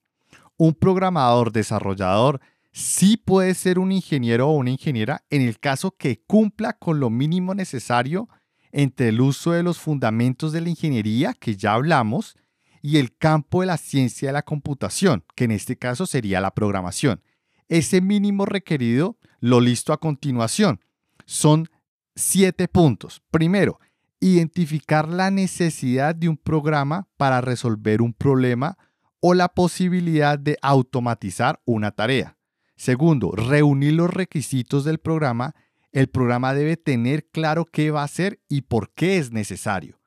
[0.57, 2.39] Un programador desarrollador
[2.71, 7.09] sí puede ser un ingeniero o una ingeniera en el caso que cumpla con lo
[7.09, 8.29] mínimo necesario
[8.71, 12.35] entre el uso de los fundamentos de la ingeniería, que ya hablamos,
[12.81, 16.53] y el campo de la ciencia de la computación, que en este caso sería la
[16.53, 17.21] programación.
[17.67, 20.81] Ese mínimo requerido lo listo a continuación.
[21.25, 21.67] Son
[22.15, 23.21] siete puntos.
[23.31, 23.79] Primero,
[24.19, 28.77] identificar la necesidad de un programa para resolver un problema
[29.19, 32.37] o la posibilidad de automatizar una tarea.
[32.75, 35.55] Segundo, reunir los requisitos del programa.
[35.91, 39.99] El programa debe tener claro qué va a hacer y por qué es necesario.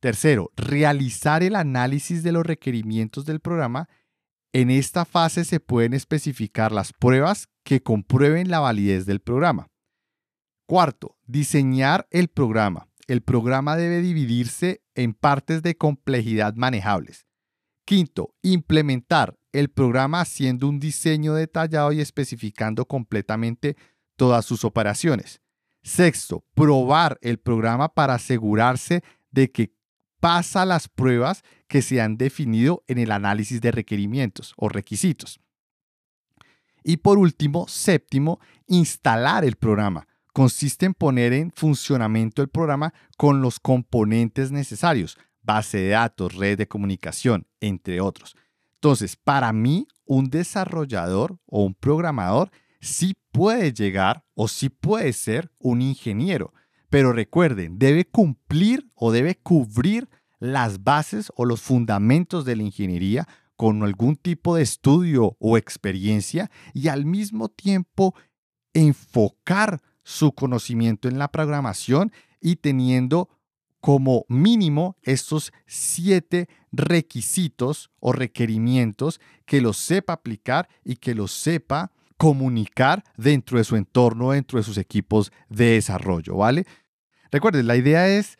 [0.00, 3.88] Tercero, realizar el análisis de los requerimientos del programa
[4.52, 9.68] en esta fase se pueden especificar las pruebas que comprueben la validez del programa.
[10.66, 12.88] Cuarto, diseñar el programa.
[13.06, 17.26] El programa debe dividirse en partes de complejidad manejables.
[17.86, 23.76] Quinto, implementar el programa haciendo un diseño detallado y especificando completamente
[24.16, 25.40] todas sus operaciones.
[25.82, 29.72] Sexto, probar el programa para asegurarse de que
[30.20, 35.40] pasa las pruebas que se han definido en el análisis de requerimientos o requisitos.
[36.82, 40.08] Y por último, séptimo, instalar el programa.
[40.32, 46.56] Consiste en poner en funcionamiento el programa con los componentes necesarios, base de datos, red
[46.56, 48.36] de comunicación, entre otros.
[48.74, 52.50] Entonces, para mí, un desarrollador o un programador
[52.80, 56.54] sí puede llegar o sí puede ser un ingeniero,
[56.88, 60.08] pero recuerden, debe cumplir o debe cubrir
[60.38, 63.26] las bases o los fundamentos de la ingeniería
[63.56, 68.14] con algún tipo de estudio o experiencia y al mismo tiempo
[68.72, 73.28] enfocar su conocimiento en la programación y teniendo
[73.80, 81.92] como mínimo estos siete requisitos o requerimientos que los sepa aplicar y que los sepa
[82.16, 86.66] comunicar dentro de su entorno, dentro de sus equipos de desarrollo, ¿vale?
[87.30, 88.38] Recuerden, la idea es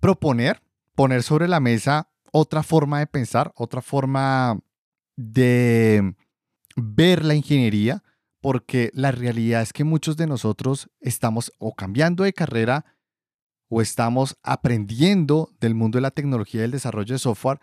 [0.00, 0.62] proponer,
[0.94, 4.58] poner sobre la mesa otra forma de pensar, otra forma
[5.16, 6.14] de
[6.76, 8.02] ver la ingeniería,
[8.40, 12.84] porque la realidad es que muchos de nosotros estamos o cambiando de carrera
[13.68, 17.60] o estamos aprendiendo del mundo de la tecnología y el desarrollo de software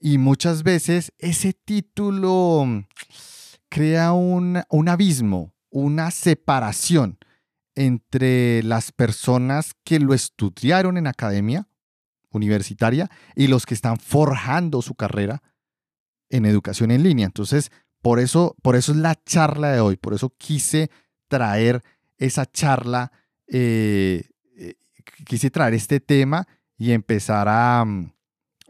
[0.00, 2.86] Y muchas veces ese título mm,
[3.68, 7.18] crea un abismo, una separación
[7.74, 11.66] entre las personas que lo estudiaron en academia
[12.36, 15.42] universitaria y los que están forjando su carrera
[16.28, 17.26] en educación en línea.
[17.26, 17.70] Entonces,
[18.02, 20.90] por eso, por eso es la charla de hoy, por eso quise
[21.28, 21.82] traer
[22.18, 23.12] esa charla,
[23.46, 24.74] eh, eh,
[25.24, 28.12] quise traer este tema y empezar a, mm,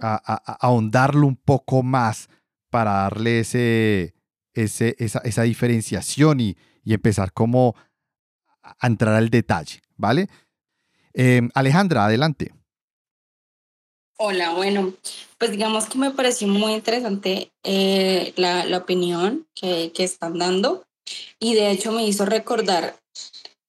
[0.01, 2.29] a, ahondarlo un poco más
[2.71, 4.15] para darle ese,
[4.53, 7.75] ese, esa, esa diferenciación y, y empezar como
[8.63, 10.29] a entrar al detalle, ¿vale?
[11.13, 12.53] Em, Alejandra, adelante.
[14.17, 14.95] Hola, bueno,
[15.39, 20.85] pues digamos que me pareció muy interesante eh, la, la, opinión que, que están dando
[21.41, 22.97] y de hecho me hizo recordar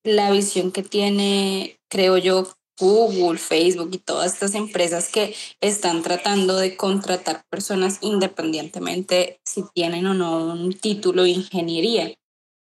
[0.04, 2.48] la visión que tiene, creo yo,
[2.80, 10.06] Google, Facebook y todas estas empresas que están tratando de contratar personas independientemente si tienen
[10.06, 12.14] o no un título de ingeniería.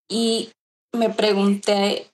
[0.08, 0.50] Y
[0.94, 2.10] me pregunté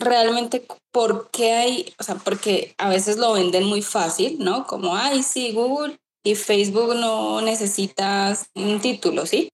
[0.00, 4.66] realmente por qué hay, o sea, porque a veces lo venden muy fácil, ¿no?
[4.66, 9.50] Como, ay, sí, Google y Facebook no necesitas un título, ¿sí?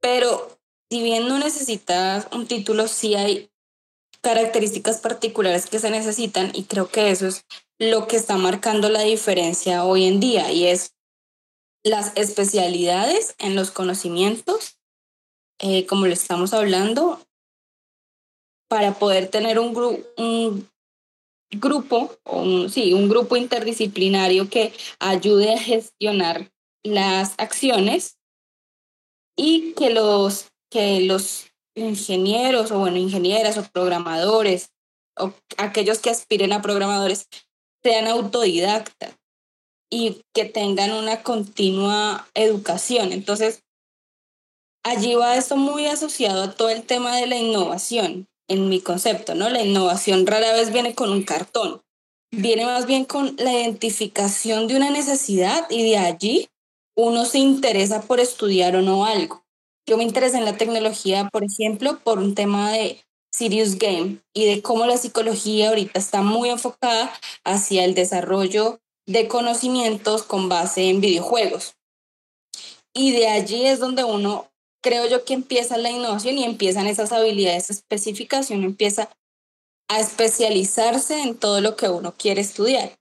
[0.00, 0.58] Pero
[0.90, 3.50] si bien no necesitas un título, sí hay
[4.20, 7.44] características particulares que se necesitan y creo que eso es
[7.78, 10.94] lo que está marcando la diferencia hoy en día y es
[11.84, 14.78] las especialidades en los conocimientos,
[15.60, 17.20] eh, como lo estamos hablando,
[18.68, 19.76] para poder tener un,
[20.16, 20.68] un
[21.50, 26.52] grupo, un, sí, un grupo interdisciplinario que ayude a gestionar
[26.84, 28.18] las acciones
[29.36, 34.70] y que los, que los ingenieros o bueno, ingenieras o programadores
[35.16, 37.28] o aquellos que aspiren a programadores
[37.82, 39.16] sean autodidactas
[39.90, 43.12] y que tengan una continua educación.
[43.12, 43.64] Entonces,
[44.84, 49.34] allí va esto muy asociado a todo el tema de la innovación en mi concepto,
[49.34, 49.48] ¿no?
[49.48, 51.82] La innovación rara vez viene con un cartón,
[52.30, 56.48] viene más bien con la identificación de una necesidad y de allí
[56.96, 59.44] uno se interesa por estudiar o no algo.
[59.86, 64.46] Yo me interesé en la tecnología, por ejemplo, por un tema de Serious Game y
[64.46, 67.12] de cómo la psicología ahorita está muy enfocada
[67.44, 71.74] hacia el desarrollo de conocimientos con base en videojuegos.
[72.92, 74.50] Y de allí es donde uno
[74.82, 79.10] creo yo que empieza la innovación y empiezan esas habilidades específicas y uno empieza
[79.88, 82.98] a especializarse en todo lo que uno quiere estudiar.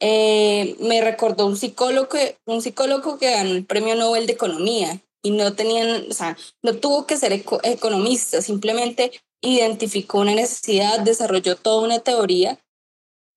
[0.00, 5.30] Eh, me recordó un psicólogo, un psicólogo que ganó el premio Nobel de Economía y
[5.30, 11.84] no tenían, o sea, no tuvo que ser economista, simplemente identificó una necesidad, desarrolló toda
[11.84, 12.58] una teoría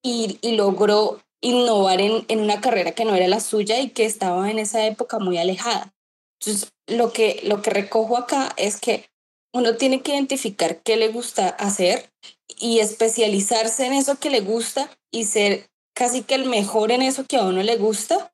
[0.04, 4.06] y, y logró innovar en, en una carrera que no era la suya y que
[4.06, 5.94] estaba en esa época muy alejada.
[6.40, 9.06] Entonces, lo que, lo que recojo acá es que
[9.54, 12.12] uno tiene que identificar qué le gusta hacer
[12.60, 17.26] y especializarse en eso que le gusta y ser casi que el mejor en eso
[17.26, 18.34] que a uno le gusta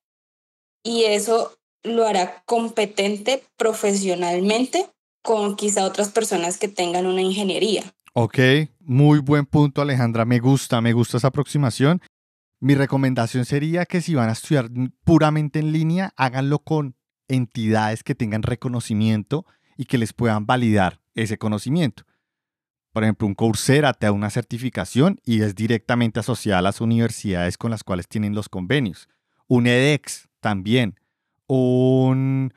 [0.84, 4.90] y eso lo hará competente profesionalmente
[5.24, 7.84] con quizá otras personas que tengan una ingeniería.
[8.14, 8.40] Ok,
[8.80, 12.02] muy buen punto Alejandra, me gusta, me gusta esa aproximación.
[12.60, 14.70] Mi recomendación sería que si van a estudiar
[15.04, 16.96] puramente en línea, háganlo con
[17.34, 19.46] entidades que tengan reconocimiento
[19.78, 22.04] y que les puedan validar ese conocimiento.
[22.94, 27.58] Por ejemplo, un Coursera te da una certificación y es directamente asociada a las universidades
[27.58, 29.08] con las cuales tienen los convenios.
[29.48, 31.00] Un edX también.
[31.48, 32.54] Un...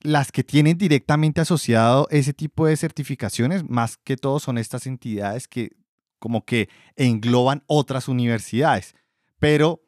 [0.00, 5.48] Las que tienen directamente asociado ese tipo de certificaciones, más que todo son estas entidades
[5.48, 5.70] que
[6.18, 8.94] como que engloban otras universidades.
[9.38, 9.83] Pero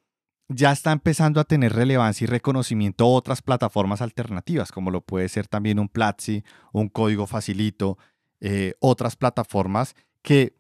[0.49, 5.49] ya está empezando a tener relevancia y reconocimiento otras plataformas alternativas, como lo puede ser
[5.49, 7.99] también un Platzi, un Código Facilito,
[8.41, 10.55] eh, otras plataformas que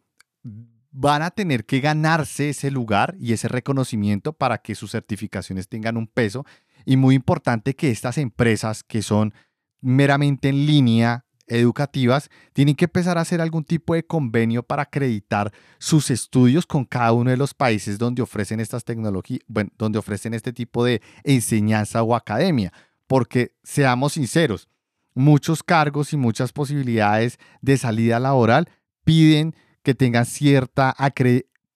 [0.90, 5.96] van a tener que ganarse ese lugar y ese reconocimiento para que sus certificaciones tengan
[5.96, 6.46] un peso.
[6.84, 9.34] Y muy importante que estas empresas que son
[9.80, 15.52] meramente en línea educativas tienen que empezar a hacer algún tipo de convenio para acreditar
[15.78, 20.34] sus estudios con cada uno de los países donde ofrecen estas tecnologías, bueno, donde ofrecen
[20.34, 22.72] este tipo de enseñanza o academia.
[23.06, 24.68] Porque seamos sinceros,
[25.14, 28.68] muchos cargos y muchas posibilidades de salida laboral
[29.04, 30.94] piden que tengan cierta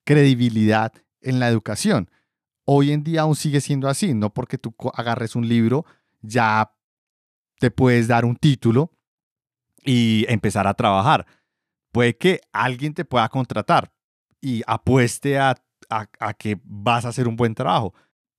[0.05, 2.11] credibilidad en la educación.
[2.65, 5.87] Hoy en día aún sigue siendo así, no porque tú agarres un libro
[6.23, 6.73] ya
[7.59, 8.93] te puedes dar un título
[9.85, 11.27] y empezar a trabajar.
[11.93, 13.93] Puede que alguien te pueda contratar
[14.41, 15.57] y apueste a,
[15.89, 17.95] a, que vas a hacer un buen trabajo,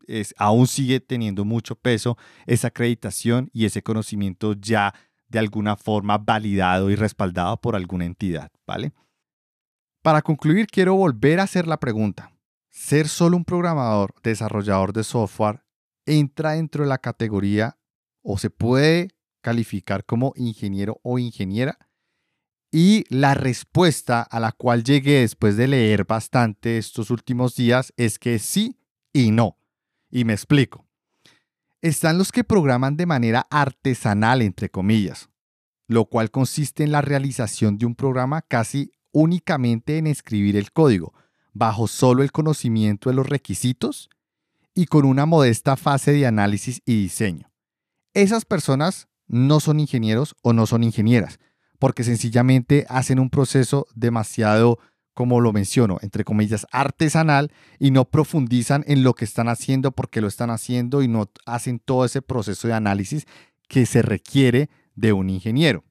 [0.07, 4.93] es, aún sigue teniendo mucho peso esa acreditación y ese conocimiento ya
[5.27, 8.93] de alguna forma validado y respaldado por alguna entidad, ¿vale?
[10.01, 12.33] Para concluir, quiero volver a hacer la pregunta.
[12.69, 15.63] ¿Ser solo un programador, desarrollador de software,
[16.05, 17.77] entra dentro de la categoría
[18.23, 19.09] o se puede
[19.41, 21.77] calificar como ingeniero o ingeniera?
[22.71, 28.17] Y la respuesta a la cual llegué después de leer bastante estos últimos días es
[28.17, 28.79] que sí
[29.11, 29.57] y no.
[30.09, 30.85] Y me explico.
[31.81, 35.29] Están los que programan de manera artesanal, entre comillas,
[35.87, 41.13] lo cual consiste en la realización de un programa casi únicamente en escribir el código,
[41.53, 44.09] bajo solo el conocimiento de los requisitos
[44.73, 47.51] y con una modesta fase de análisis y diseño.
[48.13, 51.39] Esas personas no son ingenieros o no son ingenieras,
[51.79, 54.77] porque sencillamente hacen un proceso demasiado,
[55.13, 60.19] como lo menciono, entre comillas, artesanal y no profundizan en lo que están haciendo porque
[60.19, 63.25] lo están haciendo y no hacen todo ese proceso de análisis
[63.69, 65.85] que se requiere de un ingeniero.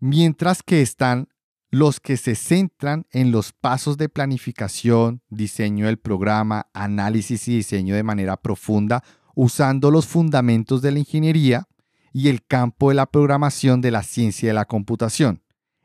[0.00, 1.28] Mientras que están
[1.70, 7.94] los que se centran en los pasos de planificación, diseño del programa, análisis y diseño
[7.94, 9.04] de manera profunda,
[9.36, 11.68] usando los fundamentos de la ingeniería
[12.12, 15.42] y el campo de la programación de la ciencia de la computación.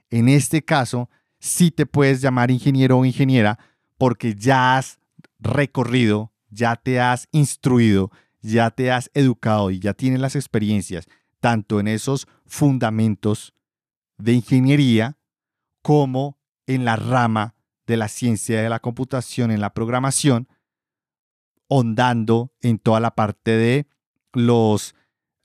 [0.10, 1.10] En este caso,
[1.40, 3.60] sí te puedes llamar ingeniero o ingeniera
[3.98, 5.00] porque ya has
[5.40, 8.12] recorrido, ya te has instruido,
[8.42, 11.08] ya te has educado y ya tienes las experiencias
[11.40, 13.54] tanto en esos fundamentos
[14.18, 15.18] de ingeniería
[15.82, 17.56] como en la rama
[17.86, 20.48] de la ciencia de la computación, en la programación,
[21.68, 23.88] hondando en toda la parte de
[24.34, 24.96] los,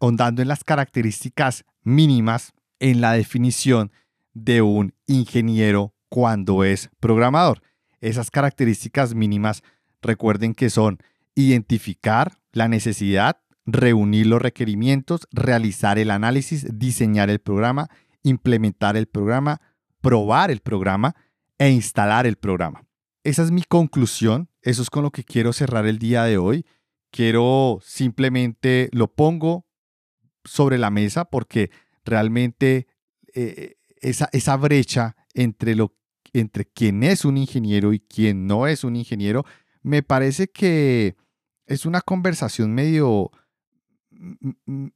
[0.03, 3.93] hondando en las características mínimas en la definición
[4.35, 7.63] de un ingeniero cuando es programador.
[8.01, 9.63] Esas características mínimas,
[10.01, 10.99] recuerden que son
[11.37, 17.89] identificar la necesidad, reunir los requerimientos, realizar el análisis, diseñar el programa,
[18.25, 19.61] implementar el programa,
[20.01, 21.15] probar el programa
[21.59, 22.85] e instalar el programa.
[23.23, 26.67] Esa es mi conclusión, eso es con lo que quiero cerrar el día de hoy.
[27.13, 29.65] Quiero simplemente lo pongo
[30.45, 31.71] sobre la mesa porque
[32.05, 32.87] realmente
[33.35, 35.95] eh, esa, esa brecha entre, lo,
[36.33, 39.45] entre quien es un ingeniero y quien no es un ingeniero,
[39.83, 41.17] me parece que
[41.67, 43.31] es una conversación medio,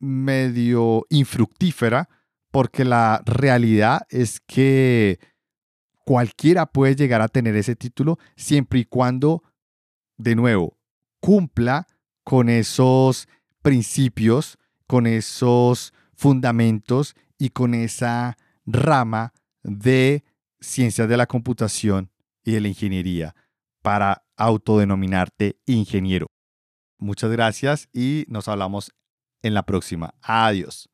[0.01, 2.09] medio infructífera
[2.51, 5.19] porque la realidad es que
[6.05, 9.43] cualquiera puede llegar a tener ese título siempre y cuando,
[10.17, 10.79] de nuevo,
[11.21, 11.87] cumpla
[12.23, 13.29] con esos
[13.63, 19.33] principios, con esos fundamentos y con esa rama
[19.63, 20.25] de
[20.61, 22.11] ciencias de la computación
[22.45, 23.35] y de la ingeniería
[23.83, 26.27] para autodenominarte ingeniero.
[26.99, 28.93] Muchas gracias y nos hablamos
[29.43, 30.15] en la próxima.
[30.23, 30.89] Adiós.